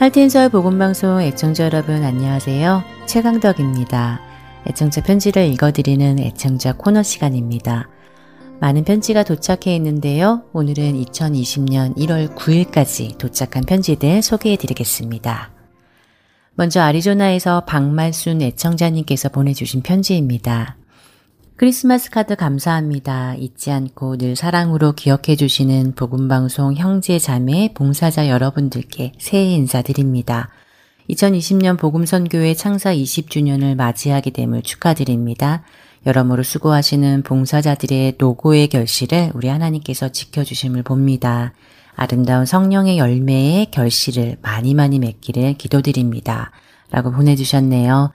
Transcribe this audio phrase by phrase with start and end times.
[0.00, 2.82] 할텐서울 복음방송 애청자 여러분 안녕하세요.
[3.04, 4.18] 최강덕입니다.
[4.66, 7.90] 애청자 편지를 읽어드리는 애청자 코너 시간입니다.
[8.60, 10.44] 많은 편지가 도착해 있는데요.
[10.54, 15.50] 오늘은 2020년 1월 9일까지 도착한 편지들 소개해 드리겠습니다.
[16.54, 20.78] 먼저 아리조나에서 박말순 애청자님께서 보내주신 편지입니다.
[21.60, 23.34] 크리스마스 카드 감사합니다.
[23.34, 30.48] 잊지 않고 늘 사랑으로 기억해 주시는 복음방송 형제 자매 봉사자 여러분들께 새해 인사드립니다.
[31.10, 35.62] 2020년 복음선교회 창사 20주년을 맞이하게 됨을 축하드립니다.
[36.06, 41.52] 여러모로 수고하시는 봉사자들의 노고의 결실을 우리 하나님께서 지켜주심을 봅니다.
[41.94, 46.52] 아름다운 성령의 열매의 결실을 많이 많이 맺기를 기도드립니다.
[46.90, 48.14] 라고 보내주셨네요.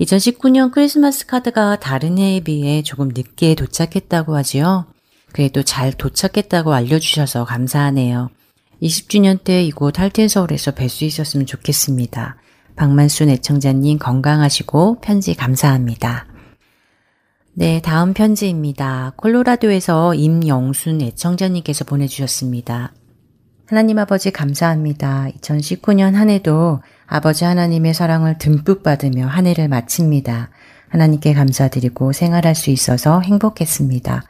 [0.00, 4.86] 2019년 크리스마스 카드가 다른 해에 비해 조금 늦게 도착했다고 하지요.
[5.32, 8.30] 그래도 잘 도착했다고 알려주셔서 감사하네요.
[8.80, 12.36] 20주년 때 이곳 할텐서울에서 뵐 수 있었으면 좋겠습니다.
[12.76, 16.26] 박만순 애청자님 건강하시고 편지 감사합니다.
[17.54, 19.14] 네, 다음 편지입니다.
[19.16, 22.92] 콜로라도에서 임영순 애청자님께서 보내주셨습니다.
[23.66, 25.26] 하나님 아버지 감사합니다.
[25.40, 30.50] 2019년 한 해도 아버지 하나님의 사랑을 듬뿍 받으며 한 해를 마칩니다.
[30.90, 34.24] 하나님께 감사드리고 생활할 수 있어서 행복했습니다.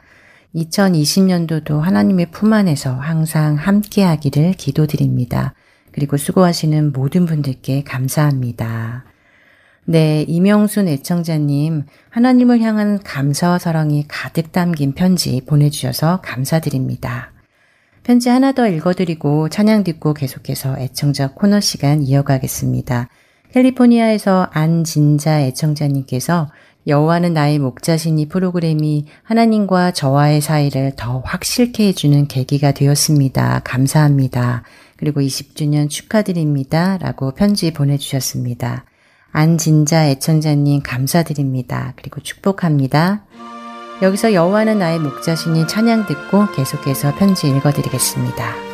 [0.55, 5.53] 2020년도도 하나님의 품 안에서 항상 함께 하기를 기도드립니다.
[5.91, 9.03] 그리고 수고하시는 모든 분들께 감사합니다.
[9.83, 17.33] 네, 이명순 애청자님, 하나님을 향한 감사와 사랑이 가득 담긴 편지 보내주셔서 감사드립니다.
[18.09, 23.07] 편지 하나 더 읽어드리고 찬양 듣고 계속해서 애청자 코너 시간 이어가겠습니다.
[23.53, 26.49] 캘리포니아에서 안진자 애청자님께서
[26.87, 33.61] 여호와는 나의 목자시니 프로그램이 하나님과 저와의 사이를 더 확실케 해주는 계기가 되었습니다.
[33.63, 34.63] 감사합니다.
[34.97, 36.97] 그리고 20주년 축하드립니다.
[36.97, 38.85] 라고 편지 보내주셨습니다.
[39.31, 41.93] 안진자 애청자님 감사드립니다.
[41.95, 43.27] 그리고 축복합니다.
[44.01, 48.68] 여기서 여호와는 나의 목자신이 찬양 듣고 계속해서 편지 읽어드리겠습니다.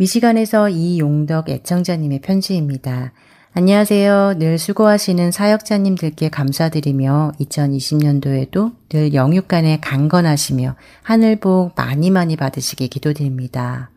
[0.00, 3.12] 미시간에서 이용덕 애청자님의 편지입니다.
[3.52, 4.36] 안녕하세요.
[4.38, 13.90] 늘 수고하시는 사역자님들께 감사드리며 2020년도에도 늘 영육간에 강건하시며 하늘복 많이 많이 받으시게 기도드립니다.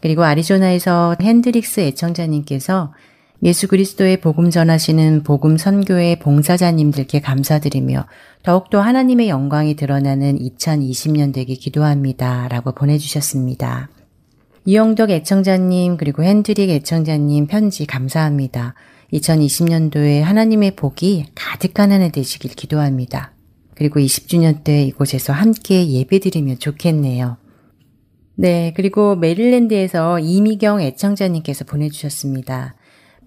[0.00, 2.92] 그리고 아리조나에서 핸드릭스 애청자님께서
[3.44, 8.04] 예수 그리스도의 복음 전하시는 복음 선교의 봉사자님들께 감사드리며
[8.42, 12.48] 더욱더 하나님의 영광이 드러나는 2020년 되기 기도합니다.
[12.48, 13.90] 라고 보내주셨습니다.
[14.68, 18.74] 이영덕 애청자님 그리고 핸드릭 애청자님 편지 감사합니다.
[19.14, 23.32] 2020년도에 하나님의 복이 가득한 한 해 되시길 기도합니다.
[23.74, 27.38] 그리고 20주년 때 이곳에서 함께 예배드리면 좋겠네요.
[28.34, 32.74] 네, 그리고 메릴랜드에서 이미경 애청자님께서 보내주셨습니다.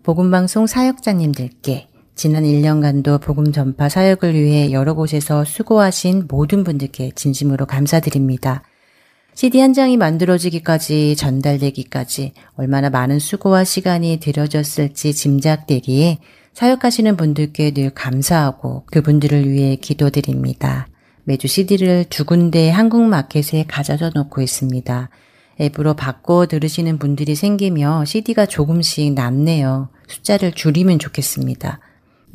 [0.03, 8.61] 복음방송 사역자님들께 지난 1년간도 복음 전파 사역을 위해 여러 곳에서 수고하신 모든 분들께 진심으로 감사드립니다.
[9.33, 16.19] CD 한 장이 만들어지기까지 전달되기까지 얼마나 많은 수고와 시간이 들여졌을지 짐작되기에
[16.53, 20.87] 사역하시는 분들께 늘 감사하고 그분들을 위해 기도드립니다.
[21.23, 25.09] 매주 CD를 두 군데 한국 마켓에 가져다 놓고 있습니다.
[25.61, 29.89] 앱으로 바꿔 들으시는 분들이 생기며 CD가 조금씩 남네요.
[30.07, 31.79] 숫자를 줄이면 좋겠습니다.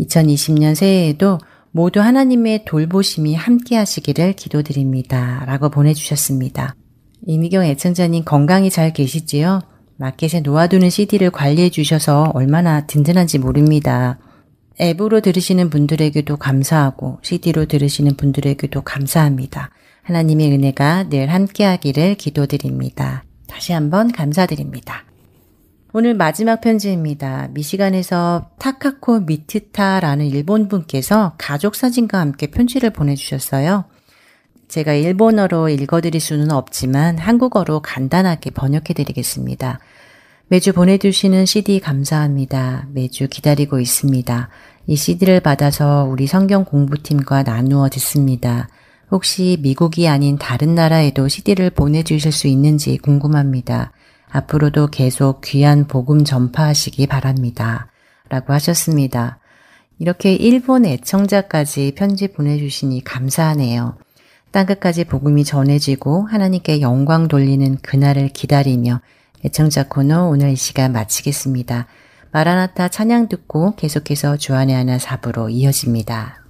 [0.00, 1.38] 2020년 새해에도
[1.72, 5.44] 모두 하나님의 돌보심이 함께 하시기를 기도드립니다.
[5.46, 6.74] 라고 보내주셨습니다.
[7.24, 9.60] 이미경 애청자님 건강히 잘 계시지요?
[9.96, 14.18] 마켓에 놓아두는 CD를 관리해 주셔서 얼마나 든든한지 모릅니다.
[14.80, 19.70] 앱으로 들으시는 분들에게도 감사하고 CD로 들으시는 분들에게도 감사합니다.
[20.02, 23.24] 하나님의 은혜가 늘 함께하기를 기도드립니다.
[23.48, 25.04] 다시 한번 감사드립니다.
[25.92, 27.48] 오늘 마지막 편지입니다.
[27.52, 33.84] 미시간에서 타카코 미트타라는 일본 분께서 가족 사진과 함께 편지를 보내주셨어요.
[34.68, 39.78] 제가 일본어로 읽어드릴 수는 없지만 한국어로 간단하게 번역해드리겠습니다.
[40.48, 42.86] 매주 보내주시는 CD 감사합니다.
[42.92, 44.48] 매주 기다리고 있습니다.
[44.86, 48.68] 이 CD를 받아서 우리 성경 공부팀과 나누어 듣습니다.
[49.10, 53.92] 혹시 미국이 아닌 다른 나라에도 CD를 보내주실 수 있는지 궁금합니다.
[54.30, 57.90] 앞으로도 계속 귀한 복음 전파하시기 바랍니다.
[58.28, 59.38] 라고 하셨습니다.
[59.98, 63.96] 이렇게 일본 애청자까지 편지 보내주시니 감사하네요.
[64.50, 69.00] 땅끝까지 복음이 전해지고 하나님께 영광 돌리는 그날을 기다리며
[69.44, 71.86] 애청자 코너 오늘 이 시간 마치겠습니다.
[72.32, 76.46] 마라나타 찬양 듣고 계속해서 주안의 하나 사부로 이어집니다.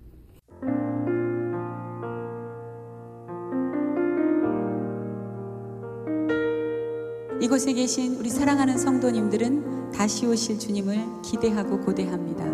[7.41, 12.45] 이곳에 계신 우리 사랑하는 성도님들은 다시 오실 주님을 기대하고 고대합니다.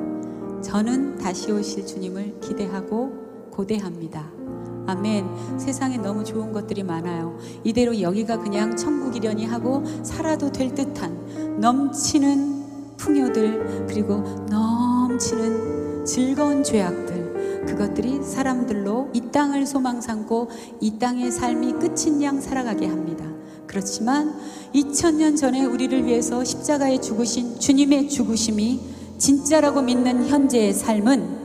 [0.61, 4.42] 저는 다시 오실 주님을 기대하고 고대합니다.
[4.87, 5.59] 아멘.
[5.59, 7.39] 세상에 너무 좋은 것들이 많아요.
[7.65, 18.23] 이대로 여기가 그냥 천국이려니 하고 살아도 될 듯한 넘치는 풍요들 그리고 넘치는 즐거운 죄악들 그것들이
[18.23, 23.25] 사람들로 이 땅을 소망 삼고 이 땅의 삶이 끝인 양 살아가게 합니다.
[23.67, 24.35] 그렇지만
[24.75, 28.81] 2000년 전에 우리를 위해서 십자가에 죽으신 주님의 죽으심이
[29.19, 31.43] 진짜라고 믿는 현재의 삶은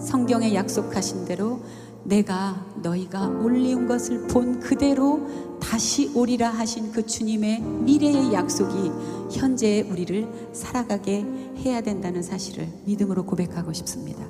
[0.00, 1.60] 성경에 약속하신 대로
[2.04, 5.26] 내가 너희가 올리운 것을 본 그대로
[5.60, 8.92] 다시 오리라 하신 그 주님의 미래의 약속이
[9.32, 11.24] 현재의 우리를 살아가게
[11.58, 14.24] 해야 된다는 사실을 믿음으로 고백하고 싶습니다.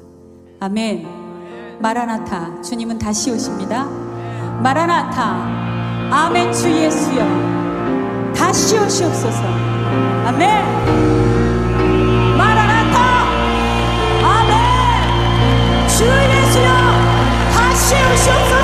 [0.60, 1.24] 아멘.
[1.80, 3.84] 마라나타, 주님은 다시 오십니다.
[4.62, 5.64] 마라나타,
[6.10, 9.42] 아멘 주 예수여, 다시 오시옵소서.
[10.26, 10.64] 아멘.
[17.86, 18.63] 是用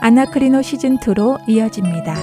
[0.00, 2.16] 아나크리노 시즌2로 이어집니다.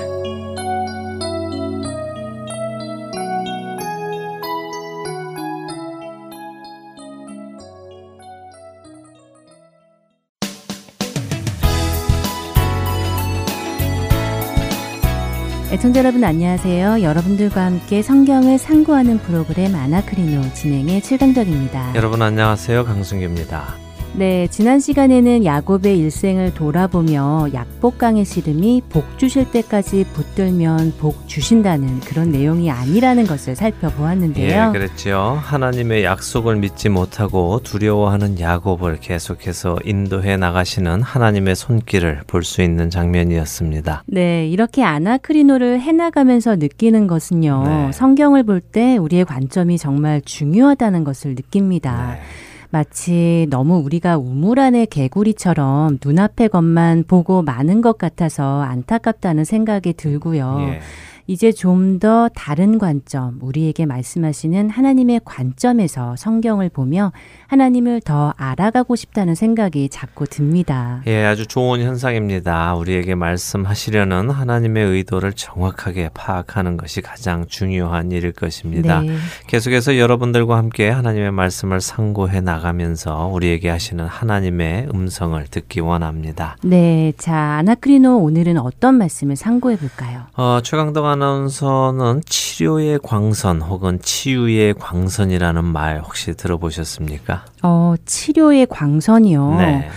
[15.71, 17.03] 애청자 여러분 안녕하세요.
[17.03, 21.93] 여러분들과 함께 성경을 상고하는 프로그램 아나크리노 진행의 최강덕입니다.
[21.95, 22.85] 여러분 안녕하세요.
[22.85, 23.86] 강승규입니다.
[24.17, 32.31] 네, 지난 시간에는 야곱의 일생을 돌아보며 약복강의 시름이 복 주실 때까지 붙들면 복 주신다는 그런
[32.31, 34.69] 내용이 아니라는 것을 살펴보았는데요.
[34.69, 35.37] 예, 그랬죠.
[35.43, 44.03] 하나님의 약속을 믿지 못하고 두려워하는 야곱을 계속해서 인도해 나가시는 하나님의 손길을 볼 수 있는 장면이었습니다.
[44.07, 47.63] 네, 이렇게 아나크리노를 해나가면서 느끼는 것은요.
[47.67, 47.91] 네.
[47.91, 52.13] 성경을 볼 때 우리의 관점이 정말 중요하다는 것을 느낍니다.
[52.13, 52.21] 네.
[52.69, 60.57] 마치 너무 우리가 우물 안의 개구리처럼 눈앞의 것만 보고 많은 것 같아서 안타깝다는 생각이 들고요.
[60.69, 60.81] 예.
[61.27, 67.11] 이제 좀 더 다른 관점, 우리에게 말씀하시는 하나님의 관점에서 성경을 보며
[67.47, 71.01] 하나님을 더 알아가고 싶다는 생각이 자꾸 듭니다.
[71.07, 72.75] 예, 아주 좋은 현상입니다.
[72.75, 79.01] 우리에게 말씀하시려는 하나님의 의도를 정확하게 파악하는 것이 가장 중요한 일일 것입니다.
[79.01, 79.15] 네.
[79.47, 86.57] 계속해서 여러분들과 함께 하나님의 말씀을 상고해 나가면서 우리에게 하시는 하나님의 음성을 듣기 원합니다.
[86.63, 90.23] 네, 자 아나크리노 오늘은 어떤 말씀을 상고해 볼까요?
[90.35, 97.45] 어, 최강덕 아나운서는 치료의 광선 혹은 치유의 광선이라는 말 혹시 들어보셨습니까?
[97.63, 99.55] 어, 치료의 광선이요.
[99.57, 99.89] 네.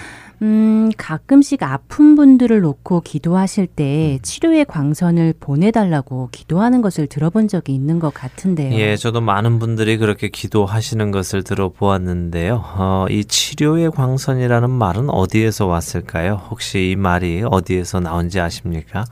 [0.42, 4.22] 음, 가끔씩 아픈 분들을 놓고 기도하실 때 음.
[4.22, 8.72] 치료의 광선을 보내달라고 기도하는 것을 들어본 적이 있는 것 같은데요.
[8.78, 12.64] 예, 저도 많은 분들이 그렇게 기도하시는 것을 들어보았는데요.
[12.78, 16.40] 어, 이 치료의 광선이라는 말은 어디에서 왔을까요?
[16.50, 19.04] 혹시 이 말이 어디에서 나온지 아십니까?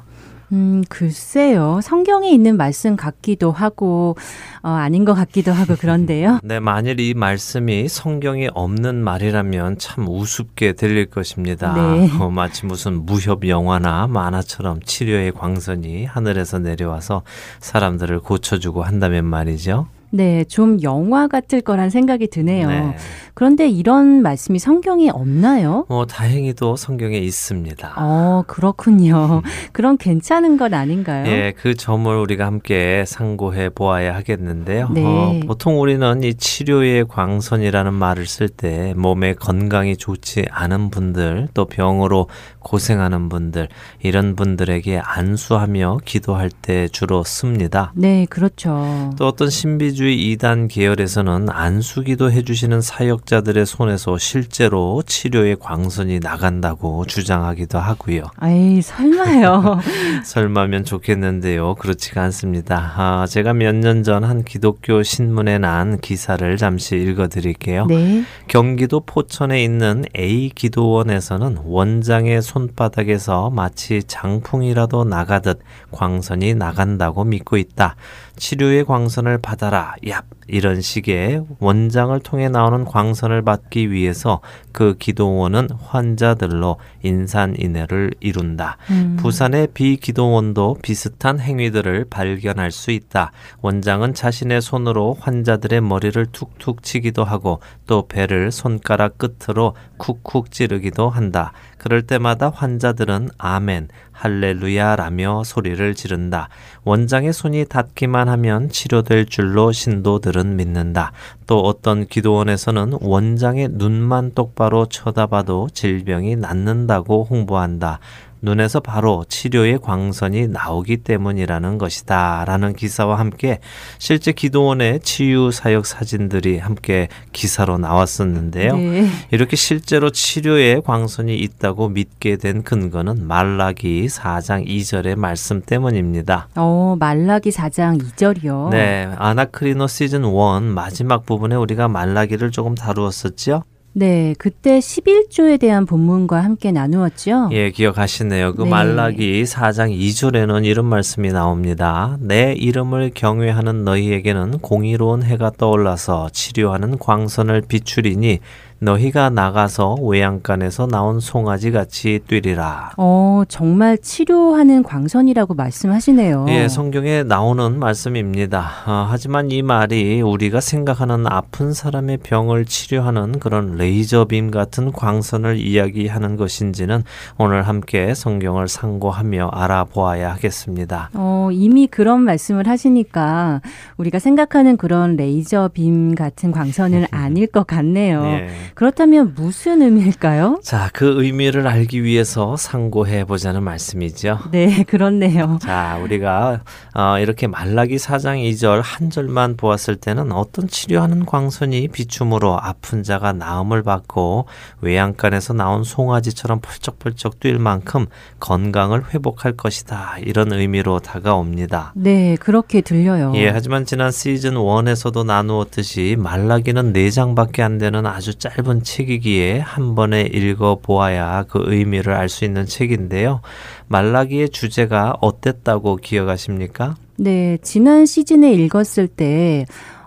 [0.53, 1.81] 음, 글쎄요.
[1.83, 4.17] 성경에 있는 말씀 같기도 하고,
[4.63, 6.41] 어, 아닌 것 같기도 하고 그런데요.
[6.45, 11.75] 네, 만일 이 말씀이 성경에 없는 말이라면 참 우습게 들릴 것입니다.
[11.75, 12.11] 네.
[12.19, 17.23] 어, 마치 무슨 무협 영화나 만화처럼 치료의 광선이 하늘에서 내려와서
[17.61, 19.87] 사람들을 고쳐주고 한다면 말이죠.
[20.11, 22.69] 네, 좀 영화 같을 거란 생각이 드네요.
[22.69, 22.97] 네.
[23.35, 25.87] 그런데 이런 말씀이 성경에 없나요?
[25.89, 27.95] 어, 다행히도 성경에 있습니다.
[27.97, 29.43] 어, 그렇군요.
[29.45, 29.51] 음.
[29.73, 31.27] 그럼 괜찮은 것 아닌가요?
[31.27, 34.89] 예, 그 점을 우리가 함께 상고해 보아야 하겠는데요.
[34.91, 35.05] 네.
[35.05, 41.67] 어, 보통 우리는 이 치료의 광선이라는 말을 쓸 때 몸에 건강이 좋지 않은 분들, 또
[41.67, 42.29] 병으로
[42.69, 43.69] 고생하는 분들,
[44.03, 47.93] 이런 분들에게 안수하며 기도할 때 주로 씁니다.
[47.95, 49.11] 네, 그렇죠.
[49.17, 57.79] 또 어떤 신비 신비주의 이단 계열에서는 안수기도 해주시는 사역자들의 손에서 실제로 치료의 광선이 나간다고 주장하기도
[57.79, 58.25] 하고요.
[58.37, 59.79] 아이 설마요.
[60.25, 61.77] 설마면 좋겠는데요.
[61.77, 62.93] 그렇지가 않습니다.
[62.97, 67.87] 아, 제가 몇 년 전 한 기독교 신문에 난 기사를 잠시 읽어드릴게요.
[67.87, 68.25] 네.
[68.49, 75.61] 경기도 포천에 있는 A 기도원에서는 원장의 손 바닥에서 마치 장풍이라도 나가듯
[75.93, 77.95] 광선이 나간다고 믿고 있다.
[78.39, 79.95] 치료의 광선을 받아라.
[80.05, 80.25] 얍.
[80.49, 84.41] 이런 식의 원장을 통해 나오는 광선을 받기 위해서
[84.73, 88.79] 그 기도원은 환자들로 인산인해를 이룬다.
[88.91, 89.17] 음.
[89.21, 93.31] 부산의 비기도원도 비슷한 행위들을 발견할 수 있다.
[93.61, 101.53] 원장은 자신의 손으로 환자들의 머리를 툭툭 치기도 하고 또 배를 손가락 끝으로 쿡쿡 찌르기도 한다.
[101.77, 106.49] 그럴 때마다 환자들은 아멘, 할렐루야라며 소리를 지른다.
[106.85, 111.13] 원장의 손이 닿기만 하면 치료될 줄로 신도들은 믿는다.
[111.47, 118.01] 또 어떤 기도원에서는 원장의 눈만 똑바로 쳐다봐도 질병이 낫는다고 홍보한다.
[118.41, 122.45] 눈에서 바로 치료의 광선이 나오기 때문이라는 것이다.
[122.47, 123.59] 라는 기사와 함께
[123.99, 128.77] 실제 기도원의 치유 사역 사진들이 함께 기사로 나왔었는데요.
[128.77, 129.09] 네.
[129.31, 136.49] 이렇게 실제로 치료의 광선이 있다고 믿게 된 근거는 말라기 4장 2절의 말씀 때문입니다.
[136.57, 138.71] 어, 말라기 4장 2절이요?
[138.71, 139.09] 네.
[139.17, 143.65] 아나크리노 시즌 1 마지막 부분에 우리가 말라기를 조금 다루었었죠?
[143.99, 147.49] 네, 그때 11조에 대한 본문과 함께 나누었죠.
[147.51, 148.55] 예, 기억하시네요.
[148.55, 148.71] 그 네.
[148.71, 152.17] 말라기 4장 2절에는 이런 말씀이 나옵니다.
[152.21, 158.39] 내 이름을 경외하는 너희에게는 공의로운 해가 떠올라서 치료하는 광선을 비추리니
[158.81, 162.93] 너희가 나가서 외양간에서 나온 송아지 같이 뛰리라.
[162.97, 166.47] 어, 정말 치료하는 광선이라고 말씀하시네요.
[166.49, 168.71] 예, 성경에 나오는 말씀입니다.
[168.87, 175.59] 어, 하지만 이 말이 우리가 생각하는 아픈 사람의 병을 치료하는 그런 레이저 빔 같은 광선을
[175.59, 177.03] 이야기하는 것인지는
[177.37, 181.11] 오늘 함께 성경을 상고하며 알아보아야 하겠습니다.
[181.15, 183.61] 어, 이미 그런 말씀을 하시니까
[183.97, 188.23] 우리가 생각하는 그런 레이저 빔 같은 광선은 아닐 것 같네요.
[188.23, 188.49] 네.
[188.75, 190.61] 그렇다면 무슨 의미일까요?
[190.63, 194.39] 자, 그 의미를 알기 위해서 상고해 보자는 말씀이죠.
[194.51, 195.59] 네, 그렇네요.
[195.61, 196.61] 자, 우리가
[196.95, 203.33] 어, 이렇게 말라기 4장 2절 한 절만 보았을 때는 어떤 치료하는 광선이 비춤으로 아픈 자가
[203.33, 204.47] 나음을 받고
[204.81, 208.07] 외양간에서 나온 송아지처럼 펄쩍펄쩍 뛸 만큼
[208.41, 210.17] 건강을 회복할 것이다.
[210.21, 211.93] 이런 의미로 다가옵니다.
[211.95, 213.33] 네, 그렇게 들려요.
[213.35, 219.95] 예, 하지만 지난 시즌 1에서도 나누었듯이 말라기는 4장밖에 안 되는 아주 짧은 짧은 책이기에 한
[219.95, 223.41] 번에 읽어 보아야 그 의미를 알 수 있는 책인데요.
[223.87, 226.97] 말라기의 주제가 어땠다고 기억하십니까?
[227.17, 229.65] 네, 지난 시즌에 읽었을 때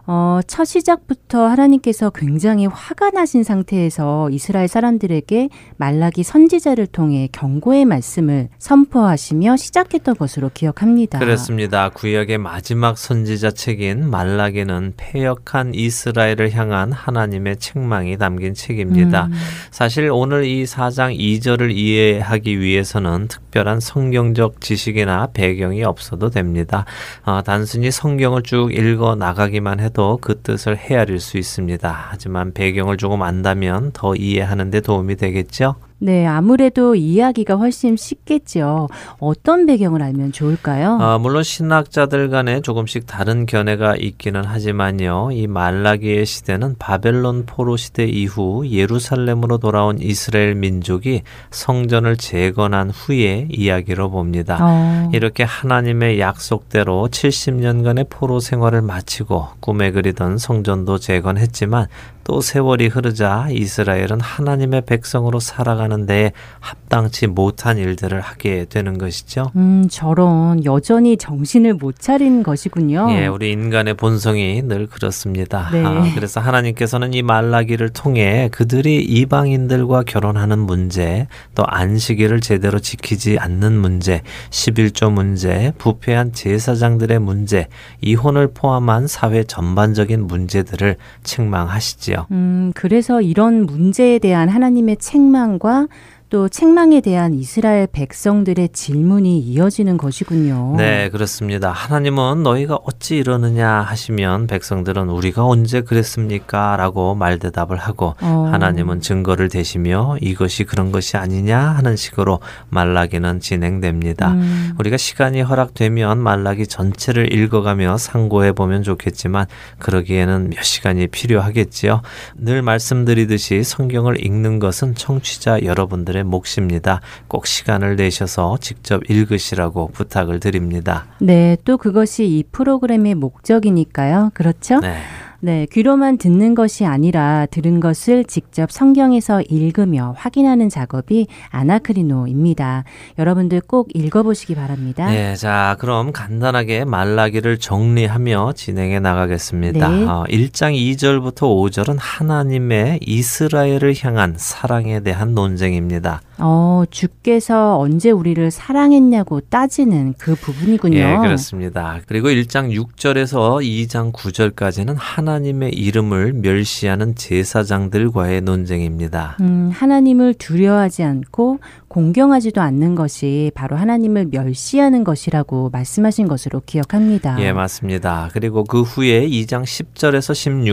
[0.07, 8.49] 어, 첫 시작부터 하나님께서 굉장히 화가 나신 상태에서 이스라엘 사람들에게 말라기 선지자를 통해 경고의 말씀을
[8.57, 11.19] 선포하시며 시작했던 것으로 기억합니다.
[11.19, 11.89] 그렇습니다.
[11.89, 19.25] 구약의 마지막 선지자 책인 말라기는 패역한 이스라엘을 향한 하나님의 책망이 담긴 책입니다.
[19.25, 19.33] 음.
[19.69, 26.85] 사실 오늘 이 4장 2절을 이해하기 위해서는 특별한 성경적 지식이나 배경이 없어도 됩니다.
[27.23, 32.07] 어, 단순히 성경을 쭉 읽어 나가기만 해도 해도 그 뜻을 헤아릴 수 있습니다.
[32.09, 35.75] 하지만 배경을 조금 안다면 더 이해하는 데 도움이 되겠죠?
[36.03, 38.89] 네, 아무래도 이야기가 훨씬 쉽겠죠.
[39.19, 40.97] 어떤 배경을 알면 좋을까요?
[40.99, 45.29] 아, 물론 신학자들 간에 조금씩 다른 견해가 있기는 하지만요.
[45.31, 54.09] 이 말라기의 시대는 바벨론 포로 시대 이후 예루살렘으로 돌아온 이스라엘 민족이 성전을 재건한 후의 이야기로
[54.09, 54.57] 봅니다.
[54.59, 55.11] 어.
[55.13, 61.85] 이렇게 하나님의 약속대로 70년간의 포로 생활을 마치고 꿈에 그리던 성전도 재건했지만
[62.23, 69.51] 또 세월이 흐르자 이스라엘은 하나님의 백성으로 살아가는 데 합당치 못한 일들을 하게 되는 것이죠.
[69.55, 73.07] 음, 저런 여전히 정신을 못 차린 것이군요.
[73.11, 75.69] 예, 우리 인간의 본성이 늘 그렇습니다.
[75.71, 75.83] 네.
[75.83, 83.73] 아, 그래서 하나님께서는 이 말라기를 통해 그들이 이방인들과 결혼하는 문제, 또 안식일을 제대로 지키지 않는
[83.73, 87.67] 문제, 11조 문제, 부패한 제사장들의 문제,
[88.01, 95.87] 이혼을 포함한 사회 전반적인 문제들을 책망하시지 음, 그래서 이런 문제에 대한 하나님의 책망과
[96.31, 100.75] 또 책망에 대한 이스라엘 백성들의 질문이 이어지는 것이군요.
[100.77, 101.71] 네, 그렇습니다.
[101.71, 106.77] 하나님은 너희가 어찌 이러느냐 하시면 백성들은 우리가 언제 그랬습니까?
[106.77, 108.49] 라고 말대답을 하고 어.
[108.49, 112.39] 하나님은 증거를 대시며 이것이 그런 것이 아니냐 하는 식으로
[112.69, 114.31] 말라기는 진행됩니다.
[114.31, 114.73] 음.
[114.79, 119.47] 우리가 시간이 허락되면 말라기 전체를 읽어가며 상고해 보면 좋겠지만
[119.79, 122.01] 그러기에는 몇 시간이 필요하겠지요.
[122.35, 127.01] 늘 말씀드리듯이 성경을 읽는 것은 청취자 여러분들의 여러분의 몫입니다.
[127.27, 131.07] 꼭 시간을 내셔서 직접 읽으시라고 부탁을 드립니다.
[131.19, 134.31] 네, 또 그것이 이 프로그램의 목적이니까요.
[134.33, 134.79] 그렇죠?
[134.79, 134.97] 네.
[135.43, 142.83] 네, 귀로만 듣는 것이 아니라 들은 것을 직접 성경에서 읽으며 확인하는 작업이 아나크리노입니다.
[143.17, 145.09] 여러분들 꼭 읽어보시기 바랍니다.
[145.09, 149.89] 네, 자, 그럼 간단하게 말라기를 정리하며 진행해 나가겠습니다.
[149.89, 150.05] 네.
[150.05, 156.21] 어, 1장 2절부터 5절은 하나님의 이스라엘을 향한 사랑에 대한 논쟁입니다.
[156.43, 160.97] 어, 주께서 언제 우리를 사랑했냐고 따지는 그 부분이군요.
[160.97, 161.99] 예, 그렇습니다.
[162.07, 169.37] 그리고 1장 6절에서 2장 9절까지는 하나님의 이름을 멸시하는 제사장들과의 논쟁입니다.
[169.41, 177.35] 음, 하나님을 두려워하지 않고 공경하지도 않는 것이 바로 하나님을 멸시하는 것이라고 말씀하신 것으로 기억합니다.
[177.41, 178.29] 예, 맞습니다.
[178.31, 180.31] 그리고 그 후에 2장 10절에서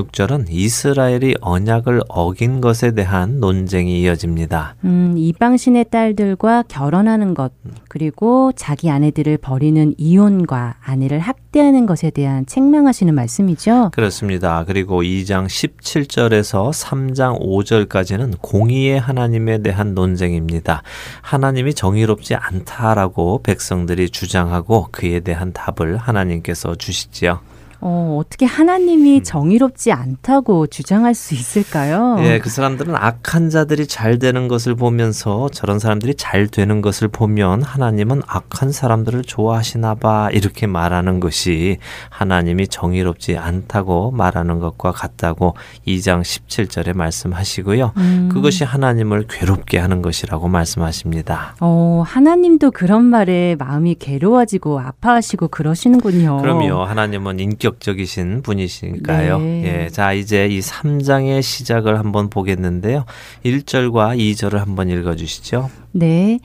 [0.09, 4.77] 16절은 이스라엘이 언약을 어긴 것에 대한 논쟁이 이어집니다.
[4.85, 7.53] 음, 이방 신의 딸들과 결혼하는 것,
[7.89, 13.91] 그리고 자기 아내들을 버리는 이혼과 아내를 학대하는 것에 대한 책망하시는 말씀이죠.
[13.93, 14.65] 그렇습니다.
[14.67, 20.83] 그리고 2장 17절에서 3장 5절까지는 공의의 하나님에 대한 논쟁입니다.
[21.21, 27.41] 하나님이 정의롭지 않다라고 백성들이 주장하고 그에 대한 답을 하나님께서 주시지요.
[27.81, 29.23] 어, 어떻게 하나님이 음.
[29.23, 32.17] 정의롭지 않다고 주장할 수 있을까요?
[32.21, 37.63] 예, 그 사람들은 악한 자들이 잘 되는 것을 보면서 저런 사람들이 잘 되는 것을 보면
[37.63, 41.79] 하나님은 악한 사람들을 좋아하시나 봐 이렇게 말하는 것이
[42.11, 45.55] 하나님이 정의롭지 않다고 말하는 것과 같다고
[45.87, 47.93] 2장 17절에 말씀하시고요.
[47.97, 48.29] 음.
[48.33, 51.55] 그것이 하나님을 괴롭게 하는 것이라고 말씀하십니다.
[51.61, 56.39] 어, 하나님도 그런 말에 마음이 괴로워지고 아파하시고 그러시는군요.
[56.39, 56.83] 그럼요.
[56.83, 59.39] 하나님은 인격 적이신 분이시니까요.
[59.39, 59.85] 네.
[59.85, 59.89] 예.
[59.89, 63.05] 자, 이제 이 3장의 시작을 한번 보겠는데요.
[63.45, 65.71] 1절과 2절을 한번 읽어 주시죠.
[65.93, 66.39] 네.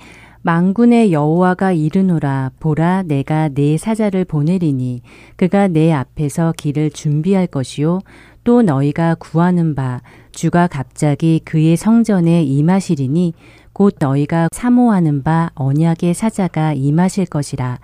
[0.46, 5.02] 망군의 여호와가 이르노라 보라 내가 내 사자를 보내리니
[5.38, 8.02] 그가 내 앞에서 길을 준비할 것이요
[8.44, 10.02] 또 너희가 구하는 바
[10.34, 13.34] 주가 갑자기 그의 성전에 임하시리니
[13.72, 17.80] 곧 너희가 사모하는 바 언약의 사자가 임하실 것이라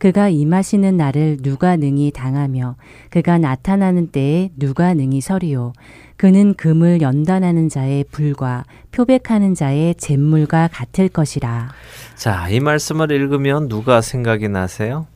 [0.00, 2.76] 그가 임하시는 날을 누가 능히 당하며
[3.10, 5.74] 그가 나타나는 때에 누가 능히 서리요
[6.16, 11.68] 그는 금을 연단하는 자의 불과 표백하는 자의 잿물과 같을 것이라.
[12.14, 15.06] 자, 이 말씀을 읽으면 누가 생각이 나세요?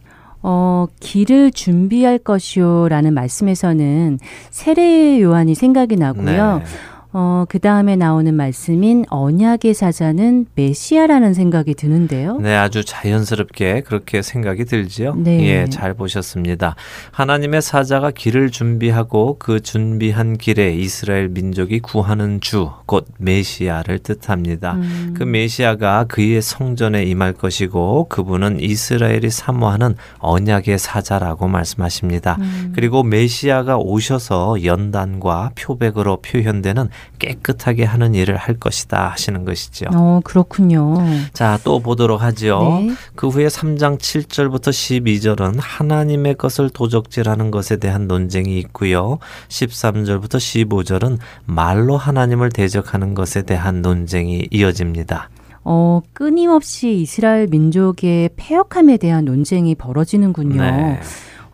[0.43, 4.19] 어, 길을 준비할 것이요 라는 말씀에서는
[4.51, 6.59] 세례 요한이 생각이 나고요.
[6.59, 6.65] 네.
[7.17, 12.39] 어, 그 다음에 나오는 말씀인 언약의 사자는 메시아라는 생각이 드는데요.
[12.39, 15.15] 네, 아주 자연스럽게 그렇게 생각이 들지요.
[15.15, 15.47] 네.
[15.47, 16.75] 예, 잘 보셨습니다.
[17.13, 24.73] 하나님의 사자가 길을 준비하고 그 준비한 길에 이스라엘 민족이 구하는 주, 곧 메시아를 뜻합니다.
[24.73, 25.15] 음.
[25.17, 32.39] 그 메시아가 그의 성전에 임할 것이고 그분은 이스라엘이 사모하는 언약의 사자라고 말씀하십니다.
[32.41, 32.73] 음.
[32.75, 36.89] 그리고 메시아가 오셔서 연단과 표백으로 표현되는
[37.19, 39.87] 깨끗하게 하는 일을 할 것이다 하시는 것이죠.
[39.95, 40.97] 어, 그렇군요.
[41.33, 42.83] 자, 또 보도록 하죠.
[42.83, 42.95] 네.
[43.15, 49.19] 그 후에 3장 7절부터 12절은 하나님의 것을 도적질하는 것에 대한 논쟁이 있고요.
[49.49, 55.31] 13절부터 15절은 말로 하나님을 대적하는 것에 대한 논쟁이 이어집니다.
[55.65, 60.63] 어, 끊임없이 이스라엘 민족의 폐역함에 대한 논쟁이 벌어지는군요.
[60.63, 61.01] 네.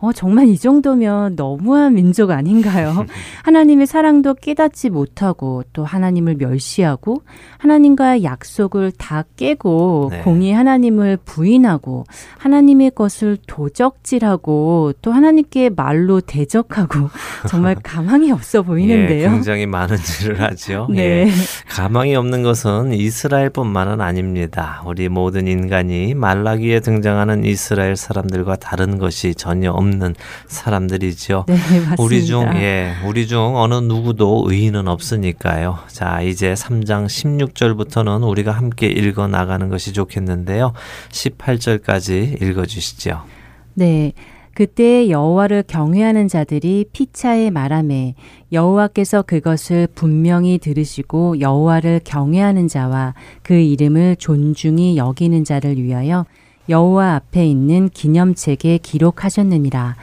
[0.01, 3.05] 어, 정말 이 정도면 너무한 민족 아닌가요?
[3.43, 7.21] 하나님의 사랑도 깨닫지 못하고 또 하나님을 멸시하고
[7.59, 10.21] 하나님과의 약속을 다 깨고 네.
[10.21, 12.05] 공의 하나님을 부인하고
[12.39, 17.09] 하나님의 것을 도적질하고 또 하나님께 말로 대적하고
[17.47, 19.27] 정말 가망이 없어 보이는데요.
[19.27, 20.87] 예, 굉장히 많은 일을 하죠.
[20.91, 21.27] 네.
[21.27, 21.31] 예,
[21.69, 24.81] 가망이 없는 것은 이스라엘뿐만은 아닙니다.
[24.87, 30.15] 우리 모든 인간이 말라기에 등장하는 이스라엘 사람들과 다른 것이 전혀 없는 없는
[30.47, 31.45] 사람들이죠.
[31.47, 31.95] 네, 맞습니다.
[31.99, 35.79] 우리 중 예, 우리 중 어느 누구도 의인은 없으니까요.
[35.87, 40.73] 자, 이제 3장 16절부터는 우리가 함께 읽어 나가는 것이 좋겠는데요.
[41.09, 43.21] 18절까지 읽어 주시죠.
[43.73, 44.13] 네.
[44.53, 48.15] 그때 여호와를 경외하는 자들이 피차에 말하매
[48.51, 56.25] 여호와께서 그것을 분명히 들으시고 여호와를 경외하는 자와 그 이름을 존중히 여기는 자를 위하여
[56.71, 59.95] 여호와 앞에 있는 기념책에 기록하셨느니라.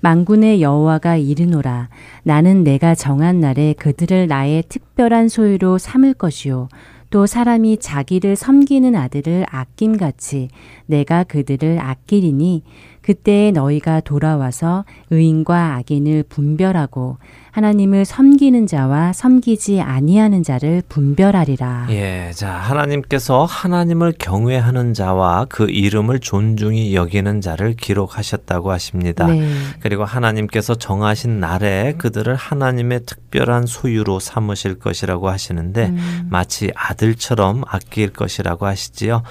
[0.00, 1.88] 망군의 여호와가 이르노라.
[2.22, 6.68] 나는 내가 정한 날에 그들을 나의 특별한 소유로 삼을 것이요.
[7.10, 10.48] 또 사람이 자기를 섬기는 아들을 아낌같이
[10.86, 12.62] 내가 그들을 아끼리니
[13.02, 17.18] 그때에 너희가 돌아와서 의인과 악인을 분별하고
[17.52, 21.88] 하나님을 섬기는 자와 섬기지 아니하는 자를 분별하리라.
[21.90, 29.26] 예, 자 하나님께서 하나님을 경외하는 자와 그 이름을 존중히 여기는 자를 기록하셨다고 하십니다.
[29.26, 29.48] 네.
[29.80, 36.28] 그리고 하나님께서 정하신 날에 그들을 하나님의 특별한 소유로 삼으실 것이라고 하시는데 음.
[36.30, 39.22] 마치 아들처럼 아낄 것이라고 하시지요.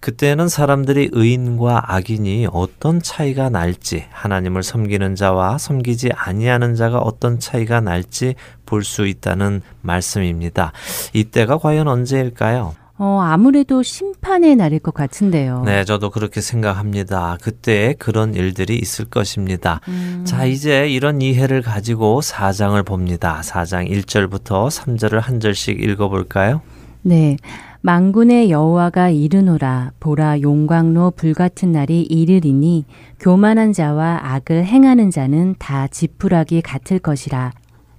[0.00, 7.67] 그때는 사람들이 의인과 악인이 어떤 차이가 날지 하나님을 섬기는 자와 섬기지 아니하는 자가 어떤 차이가
[7.68, 8.34] 차이가 날지
[8.66, 10.72] 볼 수 있다는 말씀입니다.
[11.12, 12.74] 이때가 과연 언제일까요?
[13.00, 15.62] 어, 아무래도 심판의 날일 것 같은데요.
[15.64, 17.36] 네, 저도 그렇게 생각합니다.
[17.42, 19.80] 그때 그런 일들이 있을 것입니다.
[19.88, 20.24] 음.
[20.26, 23.40] 자, 이제 이런 이해를 가지고 4장을 봅니다.
[23.44, 26.62] 4장 1절부터 3절을 한 절씩 읽어볼까요?
[27.02, 27.36] 네.
[27.80, 32.84] 망군의 여호와가 이르노라 보라 용광로 불같은 날이 이르리니
[33.20, 37.52] 교만한 자와 악을 행하는 자는 다 지푸라기 같을 것이라.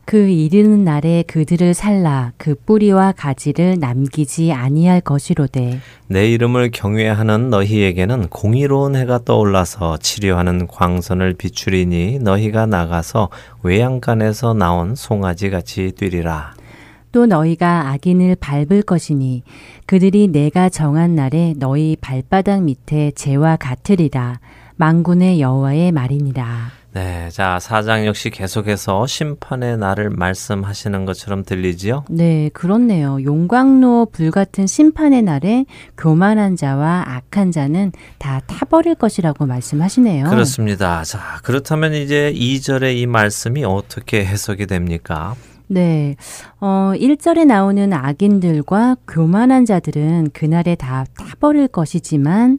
[0.03, 5.79] 그 이르는 날에 그들을 살라 그 뿌리와 가지를 남기지 아니할 것이로되.
[6.07, 13.29] 내 이름을 경외하는 너희에게는 공의로운 해가 떠올라서 치료하는 광선을 비추리니 너희가 나가서
[13.61, 16.53] 외양간에서 나온 송아지 같이 뛰리라
[17.11, 19.43] 또 너희가 악인을 밟을 것이니
[19.85, 24.39] 그들이 내가 정한 날에 너희 발바닥 밑에 재와 같으리라
[24.75, 26.79] 망군의 여호와의 말이니라.
[26.91, 32.05] 네, 자, 사장 역시 계속해서 심판의 날을 말씀하시는 것처럼 들리지요?
[32.09, 33.23] 네, 그렇네요.
[33.23, 35.65] 용광로 불 같은 심판의 날에
[35.97, 40.29] 교만한 자와 악한 자는 다 타버릴 것이라고 말씀하시네요.
[40.29, 41.03] 그렇습니다.
[41.03, 45.35] 자, 그렇다면 이제 2절의 이 말씀이 어떻게 해석이 됩니까?
[45.71, 46.15] 네.
[46.59, 52.57] 어, 1절에 나오는 악인들과 교만한 자들은 그날에 다 타버릴 것이지만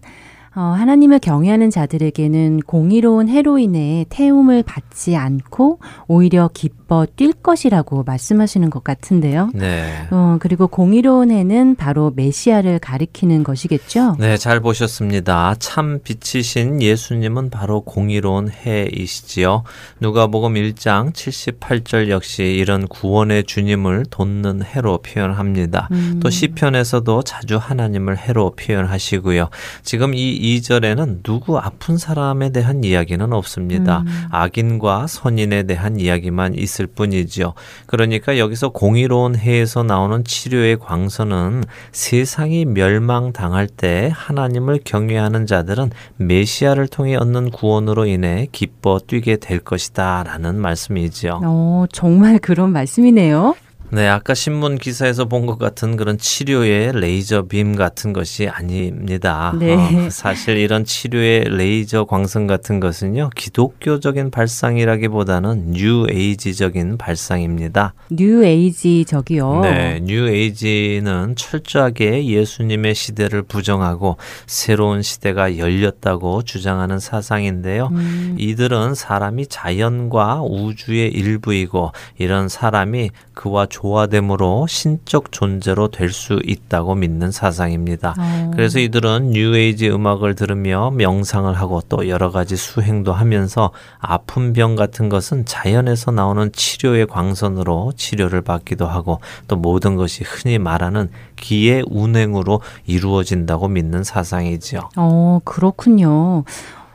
[0.56, 8.68] 어, 하나님을 경외하는 자들에게는 공의로운 해로 인해 태움을 받지 않고 오히려 기뻐 뛸 것이라고 말씀하시는
[8.68, 9.50] 것 같은데요.
[9.54, 10.08] 네.
[10.10, 14.16] 어, 그리고 공의로운 해는 바로 메시아를 가리키는 것이겠죠.
[14.18, 15.54] 네, 잘 보셨습니다.
[15.60, 19.62] 참 빛이신 예수님은 바로 공의로운 해이시지요.
[20.00, 25.88] 누가복음 1장 78절 역시 이런 구원의 주님을 돋는 해로 표현합니다.
[25.92, 26.18] 음.
[26.20, 29.48] 또 시편에서도 자주 하나님을 해로 표현하시고요.
[29.84, 34.00] 지금 이 2절에는 누구 아픈 사람에 대한 이야기는 없습니다.
[34.00, 34.06] 음.
[34.30, 37.54] 악인과 선인에 대한 이야기만 있을 뿐이지요.
[37.86, 47.16] 그러니까 여기서 공의로운 해에서 나오는 치료의 광선은 세상이 멸망당할 때 하나님을 경외하는 자들은 메시아를 통해
[47.16, 51.40] 얻는 구원으로 인해 기뻐 뛰게 될 것이다 라는 말씀이지요.
[51.44, 53.54] 어, 정말 그런 말씀이네요.
[53.92, 59.52] 네, 아까 신문 기사에서 본 것 같은 그런 치료의 레이저 빔 같은 것이 아닙니다.
[59.58, 59.74] 네.
[59.74, 67.94] 어, 사실 이런 치료의 레이저 광선 같은 것은요, 기독교적인 발상이라기보다는 뉴 에이지적인 발상입니다.
[68.10, 69.60] 뉴 에이지적이요?
[69.62, 77.88] 네, 뉴 에이지는 철저하게 예수님의 시대를 부정하고 새로운 시대가 열렸다고 주장하는 사상인데요.
[77.92, 78.36] 음.
[78.38, 86.96] 이들은 사람이 자연과 우주의 일부이고 이런 사람이 그와 조 화됨으로 신적 존재로 될 수 있다고
[86.96, 88.14] 믿는 사상입니다.
[88.18, 88.50] 어.
[88.52, 95.08] 그래서 이들은 뉴에이지 음악을 들으며 명상을 하고 또 여러 가지 수행도 하면서 아픈 병 같은
[95.08, 102.60] 것은 자연에서 나오는 치료의 광선으로 치료를 받기도 하고 또 모든 것이 흔히 말하는 기의 운행으로
[102.86, 104.90] 이루어진다고 믿는 사상이지요.
[104.96, 106.44] 어, 그렇군요.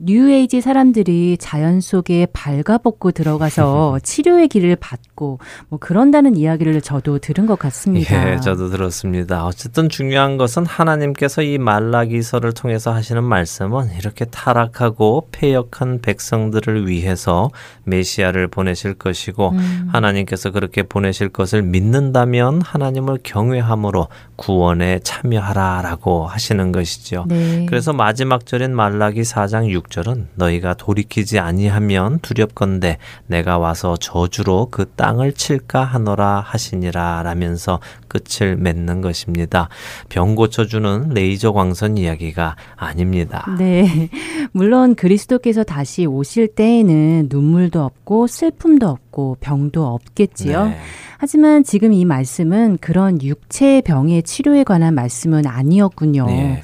[0.02, 7.58] 뉴에이지 사람들이 자연 속에 발가벗고 들어가서 치료의 길을 받고 뭐 그런다는 이야기를 저도 들은 것
[7.58, 8.34] 같습니다.
[8.34, 9.46] 예, 저도 들었습니다.
[9.46, 17.50] 어쨌든 중요한 것은 하나님께서 이 말라기서를 통해서 하시는 말씀은 이렇게 타락하고 폐역한 백성들을 위해서
[17.84, 19.90] 메시아를 보내실 것이고 음.
[19.92, 27.26] 하나님께서 그렇게 보내실 것을 믿는다면 하나님을 경외함으로 구원에 참여하라라고 하시는 것이죠.
[27.28, 27.66] 네.
[27.68, 34.86] 그래서 마지막 절인 말라기 4장 6 6절은 너희가 돌이키지 아니하면 두렵건대 내가 와서 저주로 그
[34.96, 39.70] 땅을 칠까 하노라 하시니라 라면서 끝을 맺는 것입니다.
[40.10, 43.46] 병 고쳐주는 레이저 광선 이야기가 아닙니다.
[43.58, 44.10] 네.
[44.52, 50.66] 물론 그리스도께서 다시 오실 때에는 눈물도 없고 슬픔도 없고 병도 없겠지요.
[50.66, 50.78] 네.
[51.18, 56.26] 하지만 지금 이 말씀은 그런 육체의 병의 치료에 관한 말씀은 아니었군요.
[56.28, 56.62] 네.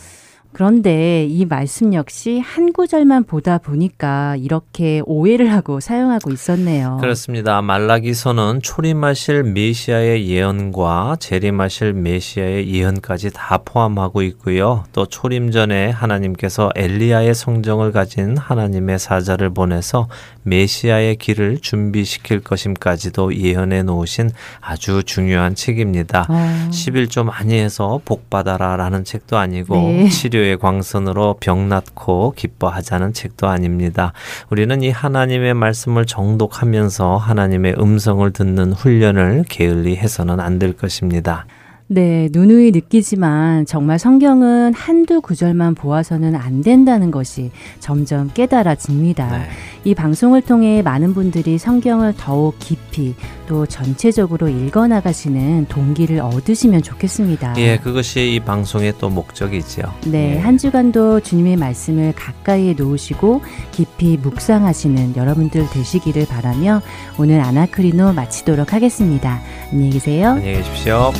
[0.61, 6.99] 그런데 이 말씀 역시 한 구절만 보다 보니까 이렇게 오해를 하고 사용하고 있었네요.
[7.01, 7.63] 그렇습니다.
[7.63, 14.83] 말라기서는 초림하실 메시아의 예언과 재림하실 메시아의 예언까지 다 포함하고 있고요.
[14.93, 20.09] 또 초림 전에 하나님께서 엘리야의 성정을 가진 하나님의 사자를 보내서
[20.43, 26.27] 메시아의 길을 준비시킬 것임까지도 예언해 놓으신 아주 중요한 책입니다.
[26.29, 26.69] 어.
[26.69, 30.09] 11조 많이 해서 복 받아라라는 책도 아니고 네.
[30.09, 34.13] 치료의 광선으로 병 낫고 기뻐하자는 책도 아닙니다.
[34.49, 41.45] 우리는 이 하나님의 말씀을 정독하면서 하나님의 음성을 듣는 훈련을 게을리 해서는 안 될 것입니다.
[41.93, 47.51] 네, 누누이 느끼지만 정말 성경은 한두 구절만 보아서는 안 된다는 것이
[47.81, 49.37] 점점 깨달아집니다.
[49.39, 49.43] 네.
[49.83, 53.13] 이 방송을 통해 많은 분들이 성경을 더욱 깊이
[53.45, 57.55] 또 전체적으로 읽어나가시는 동기를 얻으시면 좋겠습니다.
[57.57, 59.83] 예, 그것이 이 방송의 또 목적이지요.
[60.05, 60.39] 네, 예.
[60.39, 63.41] 한 주간도 주님의 말씀을 가까이에 놓으시고
[63.73, 66.81] 깊이 묵상하시는 여러분들 되시기를 바라며
[67.19, 69.41] 오늘 아나크리노 마치도록 하겠습니다.
[69.73, 70.29] 안녕히 계세요.
[70.29, 71.11] 안녕히 계십시오.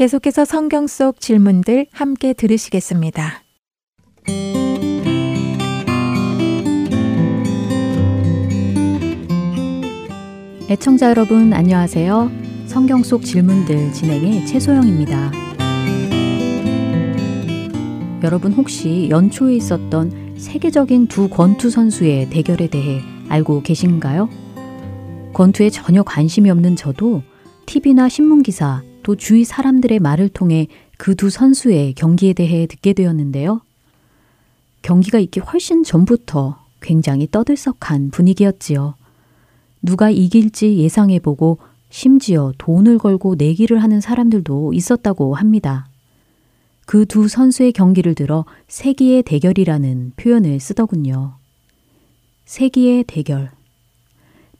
[0.00, 3.42] 계속해서 성경 속 질문들 함께 들으시겠습니다.
[10.70, 12.30] 애청자 여러분 안녕하세요.
[12.64, 15.32] 성경 속 질문들 진행의 최소영입니다.
[18.24, 24.30] 여러분 혹시 연초에 있었던 세계적인 두 권투 선수의 대결에 대해 알고 계신가요?
[25.34, 27.22] 권투에 전혀 관심이 없는 저도
[27.66, 33.60] TV나 신문 기사, 또 주위 사람들의 말을 통해 그 두 선수의 경기에 대해 듣게 되었는데요.
[34.82, 38.94] 경기가 있기 훨씬 전부터 굉장히 떠들썩한 분위기였지요.
[39.82, 41.58] 누가 이길지 예상해보고
[41.88, 45.88] 심지어 돈을 걸고 내기를 하는 사람들도 있었다고 합니다.
[46.86, 51.34] 그 두 선수의 경기를 들어 세기의 대결이라는 표현을 쓰더군요.
[52.44, 53.50] 세기의 대결.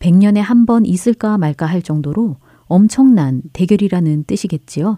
[0.01, 2.37] 100년에 한 번 있을까 말까 할 정도로
[2.71, 4.97] 엄청난 대결이라는 뜻이겠지요.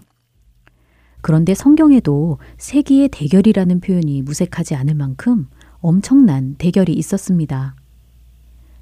[1.21, 5.47] 그런데 성경에도 세기의 대결이라는 표현이 무색하지 않을 만큼
[5.79, 7.75] 엄청난 대결이 있었습니다.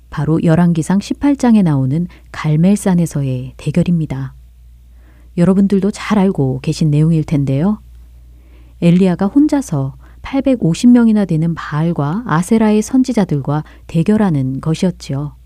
[0.09, 4.33] 바로 열왕기상 18장에 나오는 갈멜산에서의 대결입니다.
[5.37, 7.81] 여러분들도 잘 알고 계신 내용일 텐데요.
[8.81, 15.40] 엘리야가 혼자서 850명이나 되는 바알과 아세라의 선지자들과 대결하는 것이었지요.